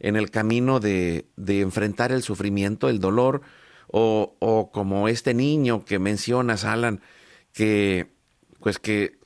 [0.01, 3.42] en el camino de, enfrentar el sufrimiento, el dolor,
[3.87, 7.01] o, o, como este niño que mencionas, Alan,
[7.53, 8.16] que
[8.67, 9.21] pues que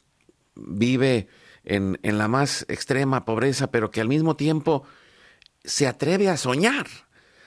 [0.54, 1.26] vive
[1.64, 4.82] en, en la más extrema pobreza, pero que al mismo tiempo
[5.64, 6.86] se atreve a soñar,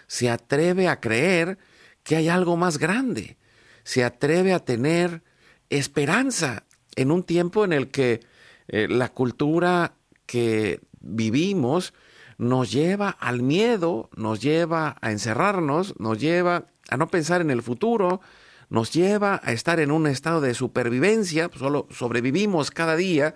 [0.08, 1.60] se atreve a creer
[2.02, 3.38] que hay algo más grande,
[3.84, 5.22] se atreve a tener
[5.70, 6.64] esperanza
[6.96, 8.22] en un tiempo en el que
[8.70, 9.94] eh, la cultura
[10.26, 11.94] que vivimos
[12.40, 17.62] nos lleva al miedo, nos lleva a encerrarnos, nos lleva a no pensar en el
[17.62, 18.20] futuro,
[18.70, 23.36] nos lleva a estar en un estado de supervivencia, solo sobrevivimos cada día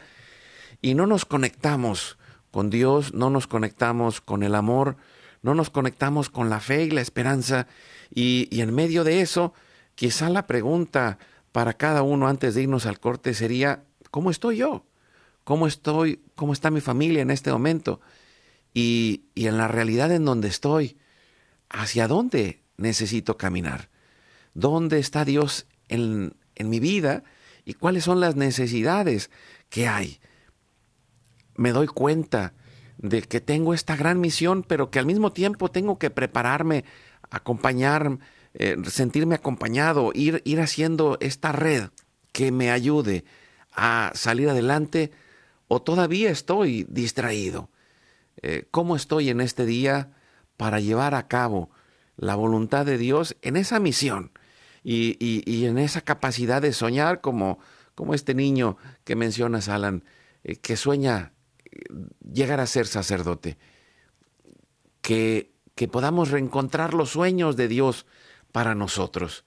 [0.81, 2.17] y no nos conectamos
[2.51, 4.97] con Dios, no nos conectamos con el amor,
[5.41, 7.67] no nos conectamos con la fe y la esperanza.
[8.13, 9.53] Y, en medio de eso,
[9.95, 11.19] quizá la pregunta
[11.51, 14.85] para cada uno antes de irnos al corte sería, ¿cómo estoy yo?
[15.43, 16.21] ¿Cómo estoy?
[16.35, 18.01] ¿Cómo está mi familia en este momento?
[18.73, 20.97] Y, y en la realidad en donde estoy,
[21.69, 23.89] ¿hacia dónde necesito caminar?
[24.58, 27.24] ¿Dónde está Dios en, en mi vida?
[27.63, 29.30] ¿Y cuáles son las necesidades
[29.70, 30.20] que hay?
[31.58, 32.54] me doy cuenta
[32.98, 36.86] de que tengo esta gran misión, pero que al mismo tiempo tengo que prepararme,
[37.30, 38.20] acompañar,
[38.54, 41.89] eh, sentirme acompañado, ir, ir haciendo esta red
[42.32, 43.26] que me ayude
[43.74, 45.12] a salir adelante
[45.67, 47.70] o todavía estoy distraído.
[48.41, 50.12] Eh, ¿Cómo estoy en este día
[50.56, 51.70] para llevar a cabo
[52.15, 54.32] la voluntad de Dios en esa misión
[54.89, 57.60] y, en esa capacidad de soñar como,
[58.13, 60.06] este niño que mencionas, Alan,
[60.43, 61.34] eh, que sueña
[62.32, 63.58] llegar a ser sacerdote,
[65.02, 68.06] que, que podamos reencontrar los sueños de Dios
[68.54, 69.43] para nosotros,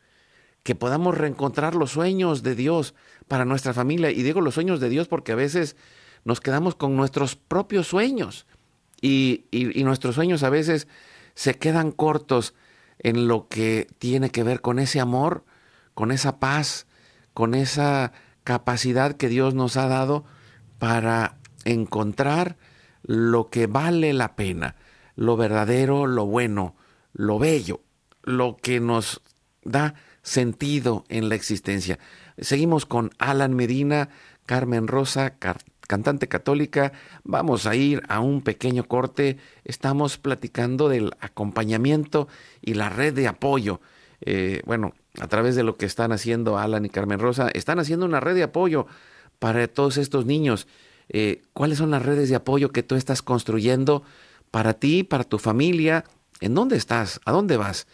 [0.63, 2.95] que podamos reencontrar los sueños de Dios
[3.27, 4.11] para nuestra familia.
[4.11, 5.75] Y digo los sueños de Dios porque a veces
[6.23, 8.47] nos quedamos con nuestros propios sueños
[9.01, 10.87] y, y, nuestros sueños a veces
[11.35, 12.53] se quedan cortos
[13.01, 15.45] en lo que tiene que ver con ese amor,
[15.95, 16.87] con esa paz,
[17.35, 18.13] con esa
[18.45, 20.25] capacidad que Dios nos ha dado
[20.79, 22.57] para encontrar
[23.03, 24.77] lo que vale la pena,
[25.17, 26.77] lo verdadero, lo bueno,
[27.13, 27.81] lo bello,
[28.23, 29.23] lo que nos
[29.63, 31.99] da sentido en la existencia.
[32.39, 34.11] Seguimos con Alan Medina,
[34.47, 35.39] Carmen Rosa,
[35.91, 36.93] cantante católica.
[37.25, 39.39] Vamos a ir a un pequeño corte.
[39.65, 42.29] Estamos platicando del acompañamiento
[42.63, 43.81] y la red de apoyo.
[44.21, 48.07] Eh, bueno, a través de lo que están haciendo Alan y Carmen Rosa, están haciendo
[48.07, 48.87] una red de apoyo
[49.41, 50.69] para todos estos niños
[51.09, 54.05] eh, cuáles son las redes de apoyo que tú estás construyendo
[54.53, 56.05] para ti, para tu familia,
[56.41, 57.89] en dónde estás, a dónde vas.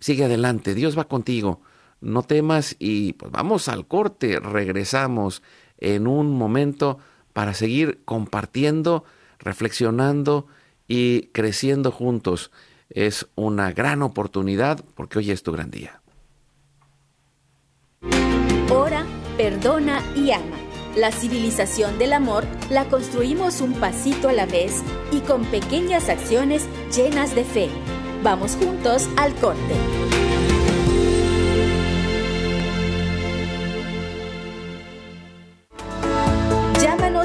[0.00, 1.60] Sigue adelante, Dios va contigo,
[2.00, 5.42] no temas y pues vamos al corte, regresamos
[5.78, 6.98] en un momento
[7.32, 9.04] para seguir compartiendo,
[9.38, 10.46] reflexionando
[10.86, 12.50] y creciendo juntos.
[12.90, 16.00] Es una gran oportunidad porque hoy es tu gran día.
[18.70, 19.04] Ora,
[19.36, 25.20] perdona y ama la civilización del amor la construimos un pasito a la vez y
[25.20, 27.68] con pequeñas acciones llenas de fe.
[28.24, 29.97] Vamos juntos al corte.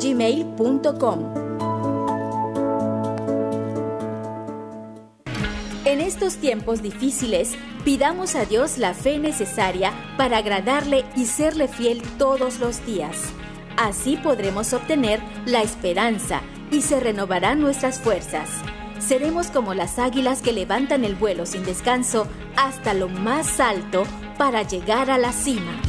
[0.00, 1.34] gmail.com.
[5.84, 7.52] En estos tiempos difíciles,
[7.84, 13.30] pidamos a Dios la fe necesaria para agradarle y serle fiel todos los días.
[13.76, 18.48] Así podremos obtener la esperanza y se renovarán nuestras fuerzas.
[19.06, 22.26] Seremos como las águilas que levantan el vuelo sin descanso
[22.56, 24.04] hasta lo más alto
[24.38, 25.83] para llegar a la cima.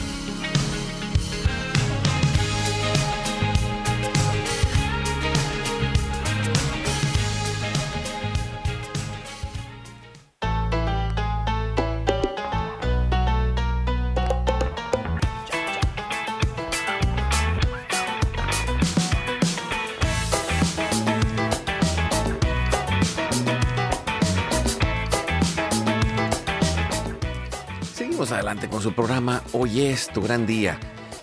[28.86, 30.80] Su programa Hoy es tu gran día.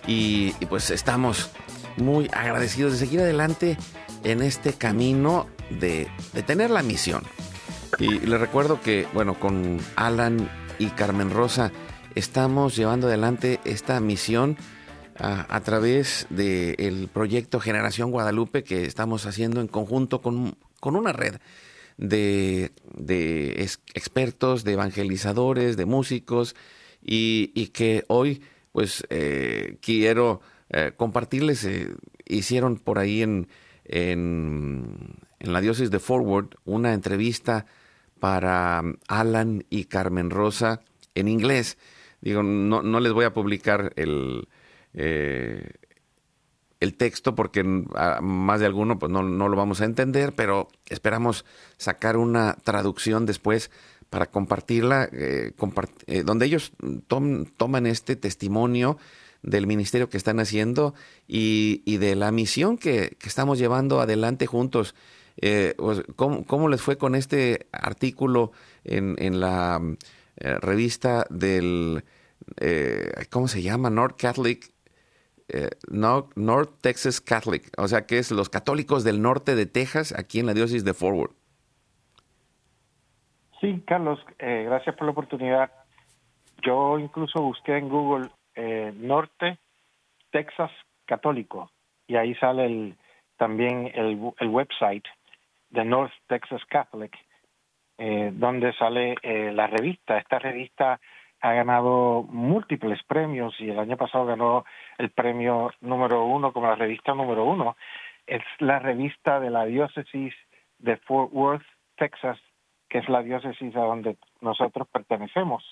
[0.08, 1.52] Y, pues estamos
[1.96, 3.78] muy agradecidos de seguir adelante
[4.24, 6.08] en este camino de,
[6.44, 7.22] tener la misión.
[8.00, 10.50] Y les recuerdo que, bueno, con Alan
[10.80, 11.70] y Carmen Rosa
[12.16, 14.56] estamos llevando adelante esta misión
[15.16, 21.36] a, través del proyecto Generación Guadalupe que estamos haciendo en conjunto con, con una red
[21.96, 22.72] de,
[23.94, 26.56] expertos, de evangelizadores, de músicos,
[27.02, 28.42] y, que hoy
[28.72, 30.40] pues eh, quiero
[30.70, 31.88] eh, compartirles, eh,
[32.26, 33.48] hicieron por ahí en,
[33.84, 37.66] en, la diócesis de Forward una entrevista
[38.20, 40.80] para Alan y Carmen Rosa
[41.14, 41.76] en inglés.
[42.20, 44.46] Digo, no, no les voy a publicar el,
[46.82, 51.44] el texto porque más de alguno pues no, lo vamos a entender, pero esperamos
[51.76, 53.70] sacar una traducción después
[54.12, 55.52] para compartirla, eh,
[56.06, 56.72] eh, donde ellos
[57.56, 58.98] toman este testimonio
[59.42, 60.92] del ministerio que están haciendo
[61.26, 64.94] y, de la misión que, estamos llevando adelante juntos.
[65.38, 68.52] Eh, pues, ¿cómo, les fue con este artículo
[68.84, 69.80] en, la
[70.36, 72.04] revista del,
[73.30, 73.88] ¿cómo se llama?
[73.88, 74.72] North Catholic
[75.48, 80.38] eh, North, Texas Catholic, o sea que es los católicos del norte de Texas, aquí
[80.38, 81.32] en la diócesis de Forward.
[83.62, 85.70] Sí, Carlos, eh, gracias por la oportunidad.
[86.62, 89.56] Yo incluso busqué en Google eh, Norte
[90.32, 90.72] Texas
[91.06, 91.70] Católico
[92.08, 92.96] y ahí sale el,
[93.36, 95.04] también el, el website
[95.70, 97.16] de North Texas Catholic,
[97.96, 99.14] donde sale
[99.52, 100.18] la revista.
[100.18, 100.98] Esta revista
[101.40, 104.64] ha ganado múltiples premios y el año pasado ganó
[104.98, 107.76] el premio número uno como la revista número uno.
[108.26, 110.34] Es la revista de la diócesis
[110.78, 112.40] de Fort Worth, Texas,
[112.92, 115.64] que es la diócesis a donde nosotros pertenecemos.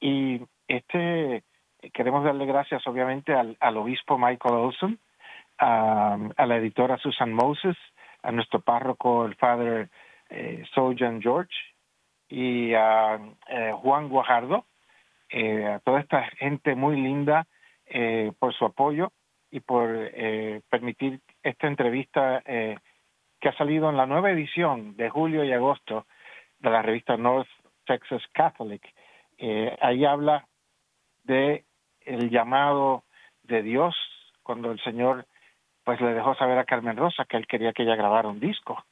[0.00, 1.42] Y este
[1.92, 5.00] queremos darle gracias obviamente al, obispo Michael Olson,
[5.58, 6.16] a,
[6.46, 7.76] la editora Susan Moses,
[8.22, 9.90] a nuestro párroco el Father
[10.30, 11.52] eh, Sojan George,
[12.28, 13.18] y a
[13.48, 14.66] eh, Juan Guajardo,
[15.28, 17.48] eh, a toda esta gente muy linda
[17.86, 19.10] eh, por su apoyo
[19.50, 19.88] y por
[20.70, 26.06] permitir esta entrevista que ha salido en la nueva edición de julio y agosto
[26.62, 27.48] de la revista North
[27.84, 28.82] Texas Catholic.
[29.80, 30.46] ahí habla
[31.24, 31.64] de
[32.00, 33.04] el llamado
[33.42, 33.94] de Dios
[34.42, 35.26] cuando el Señor
[35.84, 38.84] pues le dejó saber a Carmen Rosa que él quería que ella grabara un disco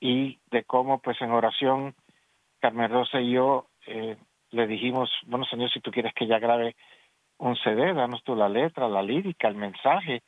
[0.00, 1.94] y de cómo pues en oración
[2.60, 4.16] Carmen Rosa y yo eh,
[4.50, 6.74] le dijimos, bueno Señor, si tú quieres que ella grabe
[7.38, 10.22] un CD, danos tú la letra, la lírica, el mensaje.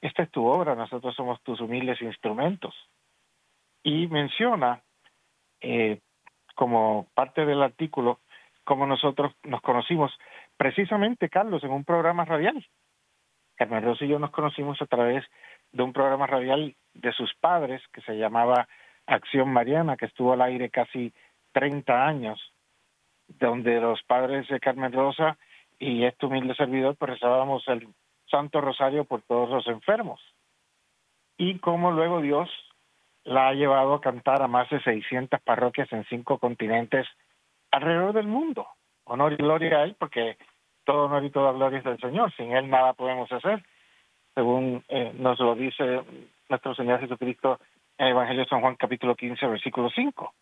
[0.00, 2.74] Esta es tu obra, nosotros somos tus humildes instrumentos.
[3.82, 4.82] Y menciona,
[5.60, 6.00] eh,
[6.54, 8.20] como parte del artículo,
[8.64, 10.12] cómo nosotros nos conocimos,
[10.56, 12.66] precisamente, Carlos, en un programa radial.
[13.56, 15.24] Carmen Rosa y yo nos conocimos a través
[15.72, 18.68] de un programa radial de sus padres que se llamaba
[19.06, 21.12] Acción Mariana, que estuvo al aire casi
[21.52, 22.40] 30 años,
[23.28, 25.38] donde los padres de Carmen Rosa
[25.78, 27.88] y este humilde servidor pues rezábamos el
[28.26, 30.20] Santo Rosario por todos los enfermos.
[31.36, 32.48] Y cómo luego Dios
[33.24, 37.06] la ha llevado a cantar a más de 600 parroquias en cinco continentes
[37.70, 38.66] alrededor del mundo.
[39.04, 40.36] Honor y gloria a Él, porque
[40.84, 42.32] todo honor y toda gloria es del Señor.
[42.36, 43.62] Sin Él nada podemos hacer,
[44.34, 46.02] según eh, nos lo dice
[46.48, 47.58] nuestro Señor Jesucristo
[47.98, 50.34] en el Evangelio de San Juan capítulo 15, versículo 5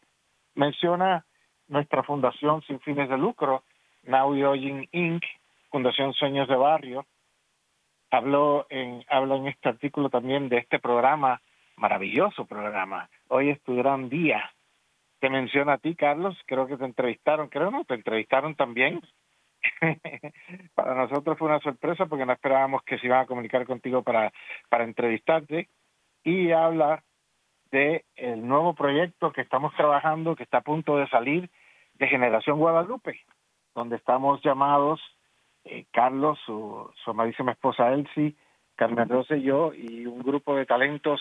[0.55, 1.25] menciona
[1.69, 3.65] nuestra fundación sin fines de lucro,
[4.05, 5.25] Now Yojin Inc.,
[5.71, 7.07] Fundación Sueños de Barrio.
[8.11, 11.41] Habló en, habla en este artículo también de este programa,
[11.77, 13.09] maravilloso programa.
[13.29, 14.51] Hoy es tu gran día.
[15.21, 19.01] Te menciona a ti, Carlos, creo que te entrevistaron, creo no, te entrevistaron también.
[20.75, 24.33] para nosotros fue una sorpresa porque no esperábamos que se iban a comunicar contigo para,
[24.69, 25.69] para entrevistarte.
[26.25, 27.03] Y habla
[27.71, 31.51] de el nuevo proyecto que estamos trabajando, que está a punto de salir,
[31.95, 33.21] de Generación Guadalupe,
[33.75, 35.01] donde estamos llamados,
[35.65, 38.35] eh, Carlos, su, su amadísima esposa Elsie,
[38.77, 41.21] Carmen Rosa y yo, y un grupo de talentos,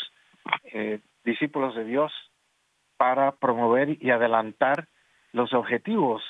[0.73, 2.11] eh, discípulos de Dios,
[2.97, 4.87] para promover y adelantar
[5.31, 6.21] los objetivos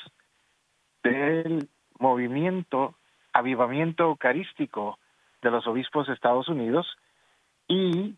[1.03, 2.95] del movimiento
[3.33, 4.99] avivamiento eucarístico
[5.41, 6.87] de los obispos de Estados Unidos
[7.67, 8.15] y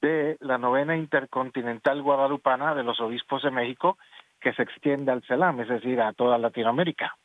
[0.00, 3.98] de la novena intercontinental guadalupana de los obispos de México
[4.40, 7.16] que se extiende al CELAM, es decir, a toda Latinoamérica.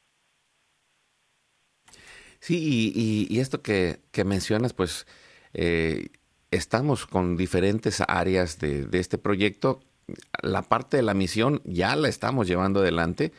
[2.40, 2.92] Sí,
[3.30, 5.08] y, esto que, mencionas, pues
[5.54, 6.10] eh,
[6.52, 9.82] estamos con diferentes áreas de, este proyecto.
[10.42, 13.32] La parte de la misión ya la estamos llevando adelante.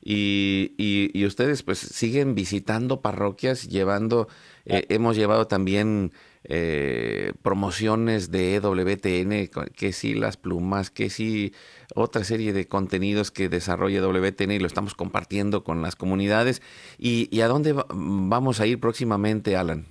[0.00, 4.28] Y, y, ustedes pues siguen visitando parroquias, llevando,
[4.64, 6.12] eh, hemos llevado también
[6.44, 11.52] eh, promociones de EWTN, que sí las plumas, que sí
[11.94, 16.62] otra serie de contenidos que desarrolla WTN y lo estamos compartiendo con las comunidades.
[16.96, 19.86] ¿Y, y a dónde vamos a ir próximamente, Alan?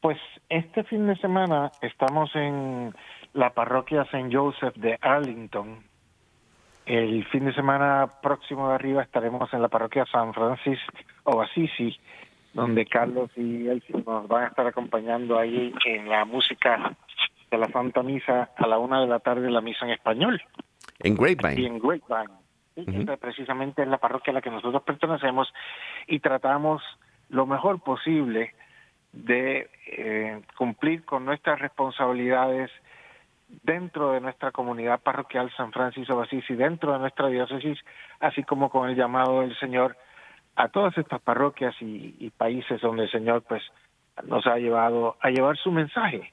[0.00, 0.18] Pues
[0.48, 2.94] este fin de semana estamos en
[3.32, 4.28] la parroquia St.
[4.32, 5.82] Joseph de Arlington.
[6.86, 10.92] El fin de semana próximo de arriba estaremos en la parroquia San Francisco
[11.24, 11.98] o Assisi,
[12.54, 16.96] donde Carlos y Elsie nos van a estar acompañando ahí en la música
[17.50, 20.40] de la Santa Misa a la una de la tarde, la misa en español.
[21.00, 21.60] En Grapevine.
[21.60, 23.16] Y en Grapevine.
[23.16, 25.52] precisamente es la parroquia a la que nosotros pertenecemos
[26.06, 26.82] y tratamos
[27.30, 28.54] lo mejor posible
[29.16, 32.70] de eh, cumplir con nuestras responsabilidades
[33.62, 37.78] dentro de nuestra comunidad parroquial San Francisco de y dentro de nuestra diócesis,
[38.20, 39.96] así como con el llamado del Señor
[40.56, 43.62] a todas estas parroquias y, países donde el Señor pues
[44.24, 46.32] nos ha llevado a llevar su mensaje,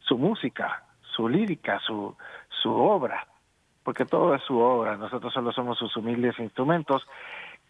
[0.00, 0.84] su música,
[1.14, 2.16] su lírica, su,
[2.48, 3.26] su obra,
[3.84, 7.06] porque todo es su obra, nosotros solo somos sus humildes instrumentos,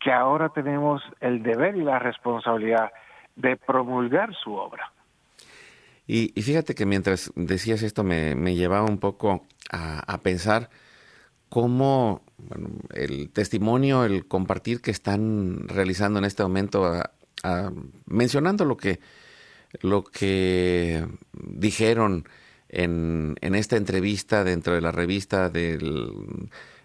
[0.01, 2.90] que ahora tenemos el deber y la responsabilidad
[3.37, 4.93] de promulgar su obra.
[6.07, 10.68] Y, fíjate que mientras decías esto me, llevaba un poco a, pensar
[11.49, 12.22] cómo
[12.95, 17.01] el testimonio, el compartir que están realizando en este momento,
[18.07, 19.01] mencionando lo que,
[19.80, 22.28] lo que dijeron
[22.68, 25.78] en, en, esta entrevista dentro de la revista de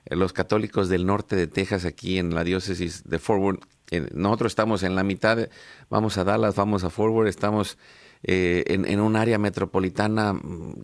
[0.09, 3.59] los católicos del norte de Texas, aquí en la diócesis de Forward.
[4.13, 5.49] Nosotros estamos en la mitad,
[5.89, 7.77] vamos a Dallas, vamos a Forward, estamos
[8.23, 10.37] eh, en, un área metropolitana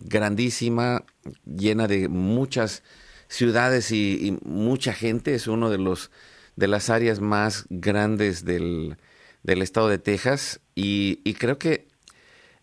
[0.04, 1.04] grandísima,
[1.44, 2.82] llena de muchas
[3.28, 5.34] ciudades y, mucha gente.
[5.34, 6.10] Es uno de los
[6.56, 8.96] de las áreas más grandes del,
[9.44, 11.88] estado de Texas y, creo que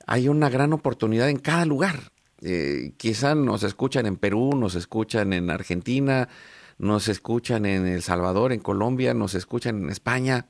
[0.08, 2.12] hay una gran oportunidad en cada lugar.
[2.42, 6.28] Eh, quizá nos escuchan en Perú, nos escuchan en Argentina,
[6.82, 10.48] nos escuchan en El Salvador, en Colombia, nos escuchan en España,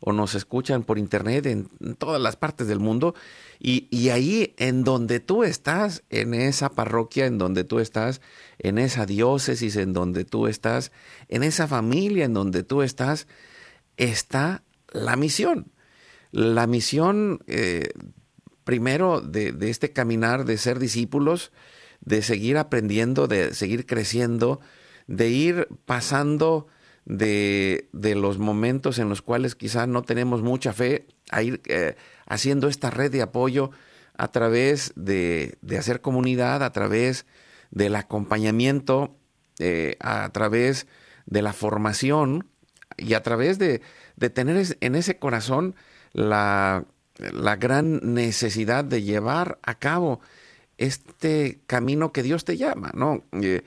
[0.00, 3.16] o nos escuchan por internet en, todas las partes del mundo.
[3.58, 8.20] Y, y, ahí en donde tú estás, en esa parroquia, en donde tú estás,
[8.60, 10.92] en esa diócesis, en donde tú estás,
[11.28, 13.26] en esa familia, en donde tú estás,
[13.96, 14.62] está
[14.92, 15.72] la misión.
[16.30, 17.88] La misión, eh,
[18.62, 21.50] primero, de, de este caminar, de ser discípulos,
[22.00, 24.60] de seguir aprendiendo, de seguir creciendo,
[25.06, 26.66] de ir pasando
[27.04, 31.96] de, los momentos en los cuales quizá no tenemos mucha fe, a ir eh,
[32.26, 33.70] haciendo esta red de apoyo
[34.16, 37.26] a través de, hacer comunidad, a través
[37.70, 39.16] del acompañamiento,
[39.58, 40.86] eh, a través
[41.26, 42.48] de la formación
[42.96, 43.82] y a través de,
[44.32, 45.74] tener en ese corazón
[46.12, 46.84] la,
[47.58, 50.20] gran necesidad de llevar a cabo
[50.76, 53.22] este camino que Dios te llama, ¿no?
[53.32, 53.62] Eh,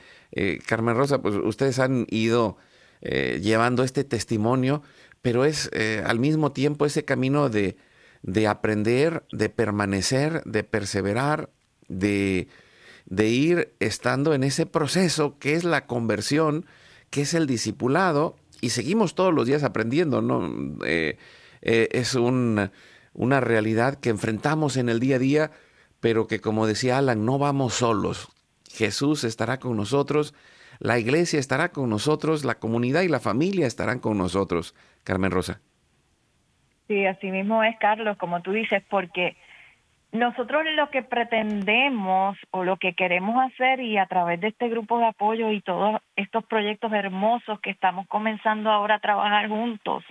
[0.65, 2.57] Carmen Rosa, pues ustedes han ido
[3.01, 4.81] eh, llevando este testimonio,
[5.21, 7.77] pero es eh, al mismo tiempo ese camino de,
[8.23, 11.49] de, aprender, de permanecer, de perseverar,
[11.88, 12.47] de,
[13.05, 16.65] de ir estando en ese proceso que es la conversión,
[17.09, 20.51] que es el discipulado, y seguimos todos los días aprendiendo, ¿no?
[20.85, 21.17] Eh,
[21.61, 25.51] es una realidad que enfrentamos en el día a día,
[25.99, 28.29] pero que como decía Alan, no vamos solos.
[28.78, 30.34] Jesús estará con nosotros
[30.80, 34.75] la iglesia estará con nosotros, la comunidad y la familia estarán con nosotros.
[35.03, 35.59] Carmen Rosa.
[36.88, 39.36] Sí, así mismo es, Carlos, como tú dices, porque
[40.11, 44.99] nosotros lo que pretendemos o lo que queremos hacer y a través de este grupo
[44.99, 50.03] de apoyo y todos estos proyectos hermosos que estamos comenzando ahora a trabajar juntos,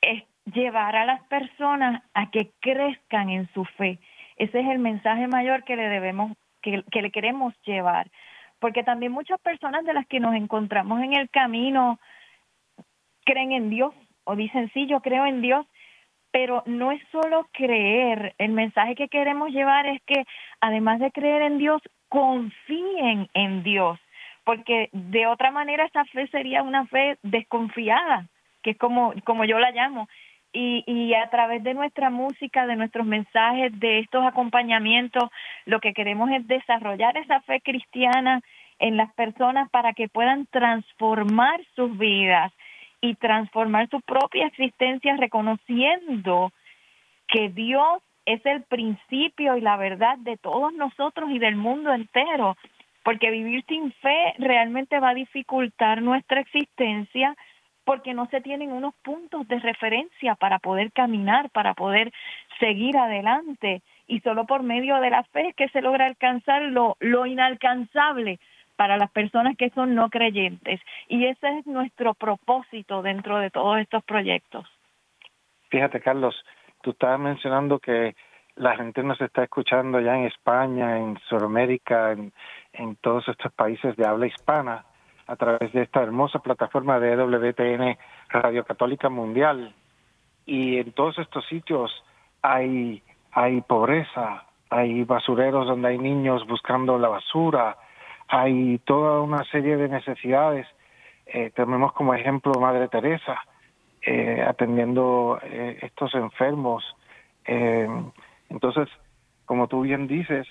[0.00, 3.98] es llevar a las personas a que crezcan en su fe.
[4.36, 8.10] Ese es el mensaje mayor que le debemos, que, que le queremos llevar
[8.64, 12.00] porque también muchas personas de las que nos encontramos en el camino
[13.26, 13.94] creen en Dios
[14.24, 15.66] o dicen, sí, yo creo en Dios,
[16.30, 20.24] pero no es solo creer, el mensaje que queremos llevar es que
[20.62, 23.98] además de creer en Dios, confíen en Dios,
[24.44, 28.28] porque de otra manera esa fe sería una fe desconfiada,
[28.62, 30.08] que es como, como yo la llamo.
[30.56, 35.24] Y, y a través de nuestra música, de nuestros mensajes, de estos acompañamientos,
[35.66, 38.40] lo que queremos es desarrollar esa fe cristiana
[38.78, 42.52] en las personas para que puedan transformar sus vidas
[43.00, 46.52] y transformar su propia existencia reconociendo
[47.28, 52.56] que Dios es el principio y la verdad de todos nosotros y del mundo entero.
[53.02, 57.36] porque vivir sin fe realmente va a dificultar nuestra existencia
[57.84, 62.12] porque no se tienen unos puntos de referencia para poder caminar, para poder
[62.58, 63.82] seguir adelante.
[64.06, 68.38] Y solo por medio de la fe es que se logra alcanzar lo, lo inalcanzable
[68.76, 70.80] para las personas que son no creyentes.
[71.08, 74.66] Y ese es nuestro propósito dentro de todos estos proyectos.
[75.70, 76.34] Fíjate, Carlos,
[76.82, 78.14] tú estabas mencionando que
[78.56, 82.32] la gente nos está escuchando ya en España, en Sudamérica, en,
[82.72, 84.84] en todos estos países de habla hispana
[85.26, 87.98] a través de esta hermosa plataforma de WTN
[88.28, 89.74] Radio Católica Mundial.
[90.46, 91.90] Y en todos estos sitios
[92.42, 93.02] hay,
[93.32, 97.76] hay pobreza, hay basureros donde hay niños buscando la basura,
[98.28, 100.66] hay toda una serie de necesidades.
[101.26, 103.40] Eh, tenemos como ejemplo Madre Teresa
[104.02, 106.84] eh, atendiendo eh, estos enfermos.
[108.48, 108.88] Entonces,
[109.44, 110.46] como tú bien dices,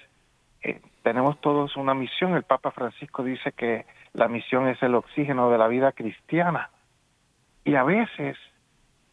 [1.02, 2.36] tenemos todos una misión.
[2.36, 6.70] El Papa Francisco dice que la misión es el oxígeno de la vida cristiana.
[7.66, 8.38] Y a veces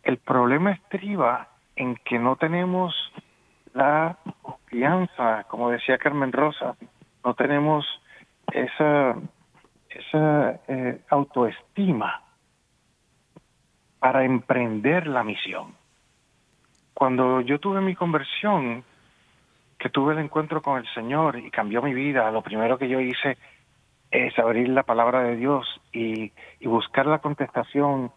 [0.03, 2.95] el problema estriba en que no tenemos
[3.73, 6.77] la confianza, como decía Carmen Rosa,
[7.25, 7.87] no tenemos
[8.53, 9.17] esa,
[9.89, 12.23] esa eh, autoestima
[13.99, 15.75] para emprender la misión.
[16.95, 18.85] Cuando yo tuve mi conversión,
[19.79, 23.01] que tuve el encuentro con el Señor y cambió mi vida, lo primero que yo
[23.01, 23.39] hice
[24.11, 26.33] es abrir la palabra de Dios y,
[26.65, 28.13] buscar la contestación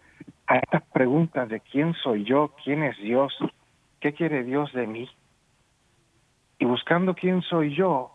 [0.48, 3.36] a estas preguntas de quién soy yo, quién es Dios,
[4.00, 5.10] qué quiere Dios de mí.
[6.60, 8.12] Y buscando quién soy yo,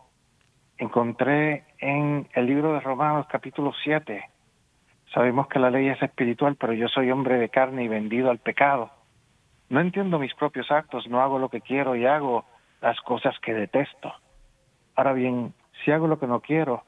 [0.77, 4.23] encontré en el libro de Romanos capítulo 7,
[5.13, 8.39] sabemos que la ley es espiritual, pero yo soy hombre de carne y vendido al
[8.39, 8.91] pecado.
[9.69, 12.45] No entiendo mis propios actos, no hago lo que quiero y hago
[12.81, 14.13] las cosas que detesto.
[14.95, 15.53] Ahora bien,
[15.83, 16.83] si hago lo que no quiero,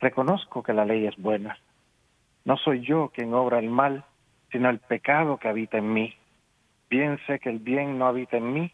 [0.00, 1.58] reconozco que la ley es buena.
[2.44, 4.04] No soy yo quien obra el mal,
[4.50, 6.14] sino el pecado que habita en mí.
[6.88, 8.72] Bien sé que el bien no habita en mí,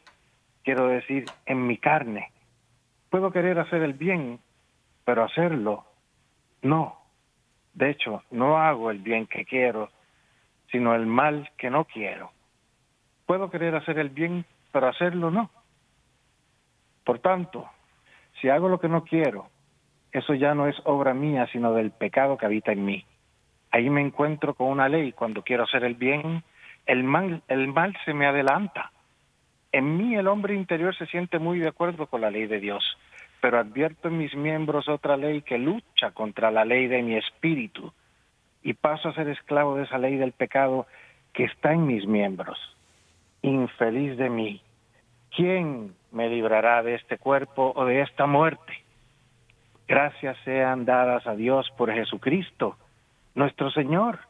[0.62, 2.30] quiero decir, en mi carne.
[3.10, 4.38] Puedo querer hacer el bien,
[5.04, 5.84] pero hacerlo,
[6.62, 6.98] no.
[7.72, 9.90] De hecho, no hago el bien que quiero,
[10.70, 12.30] sino el mal que no quiero.
[13.26, 15.50] Puedo querer hacer el bien, pero hacerlo no.
[17.04, 17.68] Por tanto,
[18.40, 19.48] si hago lo que no quiero,
[20.14, 23.04] eso ya no es obra mía, sino del pecado que habita en mí.
[23.72, 25.10] Ahí me encuentro con una ley.
[25.10, 26.44] Cuando quiero hacer el bien,
[26.86, 28.92] el mal, el mal se me adelanta.
[29.72, 32.96] En mí el hombre interior se siente muy de acuerdo con la ley de Dios,
[33.40, 37.92] pero advierto en mis miembros otra ley que lucha contra la ley de mi espíritu
[38.62, 40.86] y paso a ser esclavo de esa ley del pecado
[41.32, 42.56] que está en mis miembros.
[43.42, 44.62] Infeliz de mí,
[45.34, 48.83] ¿quién me librará de este cuerpo o de esta muerte?
[49.86, 52.76] Gracias sean dadas a Dios por Jesucristo,
[53.34, 54.20] nuestro Señor.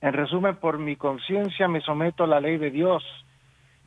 [0.00, 3.02] En resumen, por mi conciencia me someto a la ley de Dios,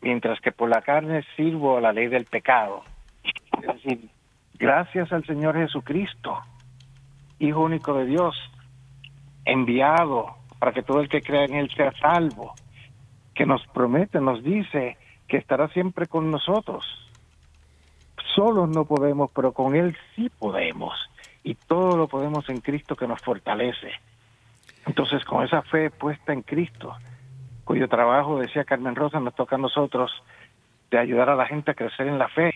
[0.02, 2.84] mientras que por la carne sirvo a la ley del pecado.
[3.62, 4.10] Es decir,
[4.56, 6.40] gracias al Señor Jesucristo,
[7.40, 8.36] Hijo único de Dios,
[9.46, 12.54] enviado para que todo el que crea en Él sea salvo,
[13.34, 14.98] que nos promete, nos dice
[15.30, 16.84] que estará siempre con nosotros.
[18.40, 20.94] Solos no podemos, pero con Él sí podemos.
[21.44, 23.92] Y todo lo podemos en Cristo que nos fortalece.
[24.86, 26.96] Entonces, con esa fe puesta en Cristo,
[27.66, 30.10] cuyo trabajo, decía Carmen Rosa, nos toca a nosotros
[30.90, 32.54] de ayudar a la gente a crecer en la fe,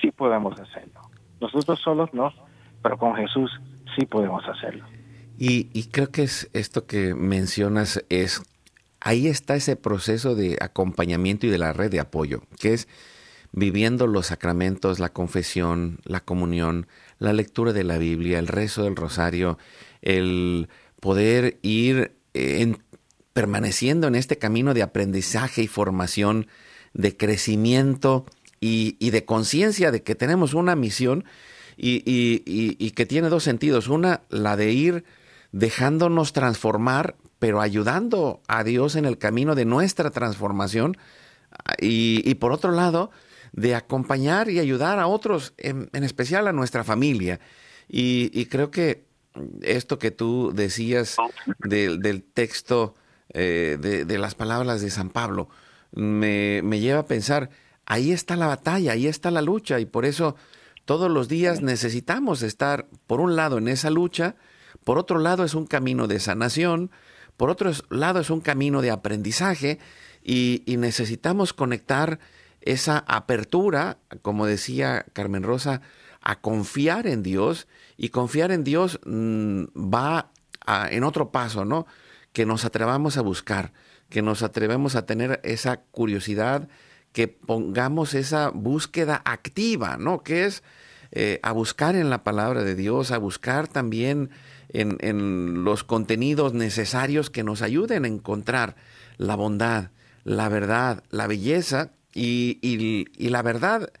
[0.00, 1.02] sí podemos hacerlo.
[1.38, 2.32] Nosotros solos no,
[2.82, 3.50] pero con Jesús
[3.94, 4.86] sí podemos hacerlo.
[5.36, 8.42] Y, y, creo que es esto que mencionas es,
[9.00, 12.88] ahí está ese proceso de acompañamiento y de la red de apoyo, que es
[13.52, 16.86] viviendo los sacramentos, la confesión, la comunión,
[17.18, 19.58] la lectura de la Biblia, el rezo del rosario,
[20.00, 20.68] el
[21.00, 22.82] poder ir en,
[23.32, 26.46] permaneciendo en este camino de aprendizaje y formación,
[26.94, 28.26] de crecimiento
[28.60, 31.24] y, de conciencia de que tenemos una misión
[31.76, 33.88] y, que tiene dos sentidos.
[33.88, 35.04] Una, la de ir
[35.50, 40.96] dejándonos transformar, pero ayudando a Dios en el camino de nuestra transformación.
[41.80, 43.10] Y, por otro lado,
[43.52, 47.40] de acompañar y ayudar a otros, en, en especial a nuestra familia.
[47.88, 49.04] Y, creo que
[49.60, 51.16] esto que tú decías
[51.58, 52.94] de, del texto,
[53.30, 55.48] eh, de, de, las palabras de San Pablo,
[55.92, 57.50] me, me lleva a pensar,
[57.84, 60.36] ahí está la batalla, ahí está la lucha, y por eso
[60.86, 64.36] todos los días necesitamos estar, por un lado, en esa lucha,
[64.84, 66.90] por otro lado es un camino de sanación,
[67.36, 69.78] por otro lado es un camino de aprendizaje
[70.22, 72.18] y, y necesitamos conectar
[72.64, 75.82] esa apertura, como decía Carmen Rosa,
[76.20, 80.30] a confiar en Dios y confiar en Dios mm, va
[80.90, 81.86] en otro paso, ¿no?
[82.32, 83.72] Que nos atrevamos a buscar,
[84.08, 86.68] que nos atrevemos a tener esa curiosidad,
[87.12, 90.22] que pongamos esa búsqueda activa, ¿no?
[90.22, 90.62] Que es
[91.10, 94.30] eh, a buscar en la palabra de Dios, a buscar también
[94.68, 98.76] en, en, los contenidos necesarios que nos ayuden a encontrar
[99.18, 99.90] la bondad,
[100.24, 103.92] la verdad, la belleza y, la verdad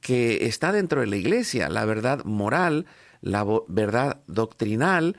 [0.00, 2.86] que está dentro de la iglesia, la verdad moral,
[3.20, 5.16] la verdad doctrinal,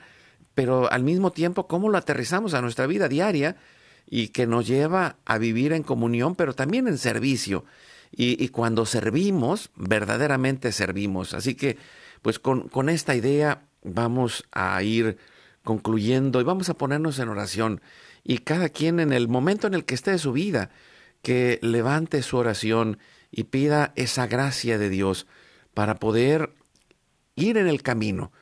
[0.54, 3.56] pero al mismo tiempo cómo lo aterrizamos a nuestra vida diaria
[4.06, 7.64] y que nos lleva a vivir en comunión, pero también en servicio.
[8.10, 11.34] Y, cuando servimos, verdaderamente servimos.
[11.34, 11.76] Así que,
[12.22, 15.18] pues con, con esta idea vamos a ir
[15.62, 17.82] concluyendo y vamos a ponernos en oración.
[18.24, 20.70] Y cada quien en el momento en el que esté de su vida,
[21.22, 22.98] que levante su oración
[23.30, 25.26] y pida esa gracia de Dios
[25.74, 26.54] para poder
[27.36, 28.32] ir en el camino,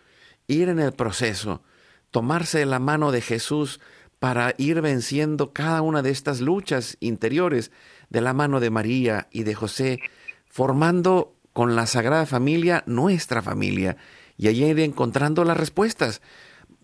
[0.46, 1.62] ir en el proceso,
[2.10, 3.80] tomarse la mano de Jesús
[4.18, 7.70] para ir venciendo cada una de estas luchas interiores
[8.08, 10.00] de la mano de María y de José,
[10.46, 13.96] formando con la Sagrada Familia nuestra familia
[14.36, 16.22] y allí ir encontrando las respuestas.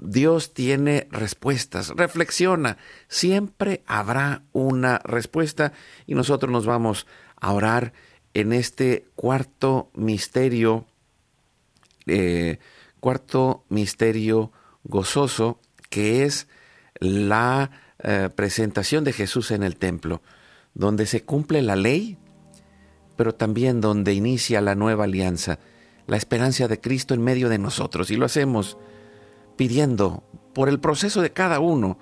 [0.04, 2.76] Dios tiene respuestas, reflexiona,
[3.06, 5.72] siempre habrá una respuesta
[6.06, 7.92] y nosotros nos vamos a orar
[8.34, 10.86] en este cuarto misterio,
[12.06, 12.58] eh,
[12.98, 14.50] cuarto misterio
[14.82, 16.48] gozoso que es
[16.98, 17.70] la
[18.02, 20.20] eh, presentación de Jesús en el templo,
[20.74, 22.18] donde se cumple la ley,
[23.16, 25.60] pero también donde inicia la nueva alianza,
[26.08, 28.10] la esperanza de Cristo en medio de nosotros.
[28.10, 28.78] Y lo hacemos
[29.62, 31.96] pidiendo por el proceso de cada uno,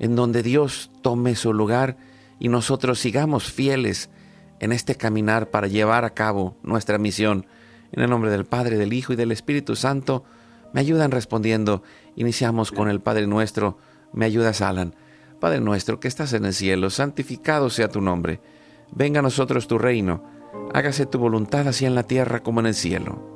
[0.00, 1.96] en donde Dios tome su lugar
[2.40, 4.10] y nosotros sigamos fieles
[4.58, 7.46] en este caminar para llevar a cabo nuestra misión.
[7.92, 10.24] En el nombre del Padre, del Hijo y del Espíritu Santo,
[10.74, 11.84] me ayudan respondiendo.
[12.16, 13.78] Iniciamos con el Padre nuestro
[14.12, 14.96] me ayudas, Alan.
[15.38, 18.40] Padre nuestro que estás en el cielo, santificado sea tu nombre.
[18.90, 20.24] Venga a nosotros tu reino.
[20.74, 23.35] Hágase tu voluntad así en la tierra como en el cielo.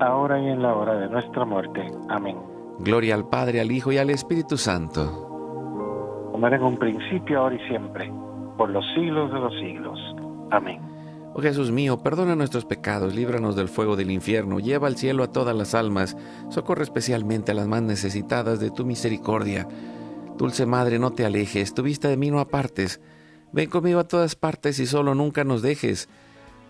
[0.00, 1.86] ahora y en la hora de nuestra muerte.
[2.08, 2.36] Amén.
[2.80, 6.28] Gloria al Padre, al Hijo y al Espíritu Santo.
[6.32, 8.12] Como era en un principio, ahora y siempre,
[8.56, 9.98] por los siglos de los siglos.
[10.50, 10.80] Amén.
[11.34, 15.32] Oh Jesús mío, perdona nuestros pecados, líbranos del fuego del infierno, lleva al cielo a
[15.32, 16.16] todas las almas,
[16.48, 19.66] socorre especialmente a las más necesitadas de tu misericordia
[20.36, 23.00] Dulce Madre, no te alejes, tu vista de mí no apartes.
[23.52, 26.08] Ven conmigo a todas partes y solo nunca nos dejes.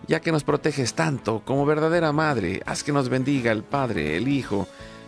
[0.07, 4.27] Ya que nos proteges tanto como verdadera Madre, haz que nos bendiga el Padre, el
[4.27, 4.67] Hijo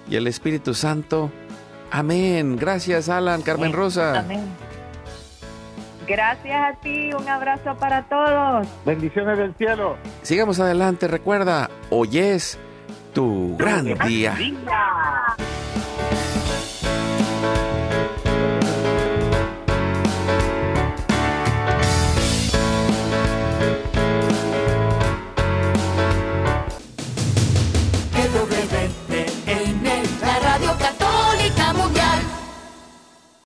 [0.10, 1.32] y el Espíritu Santo.
[1.92, 2.58] Amén.
[2.58, 4.20] Gracias, Alan, Carmen Rosa.
[4.20, 4.42] Amén.
[6.08, 8.68] Gracias a ti, un abrazo para todos.
[8.86, 9.98] Bendiciones del cielo.
[10.22, 12.58] Sigamos adelante, recuerda, hoy es
[13.14, 14.36] tu gran día.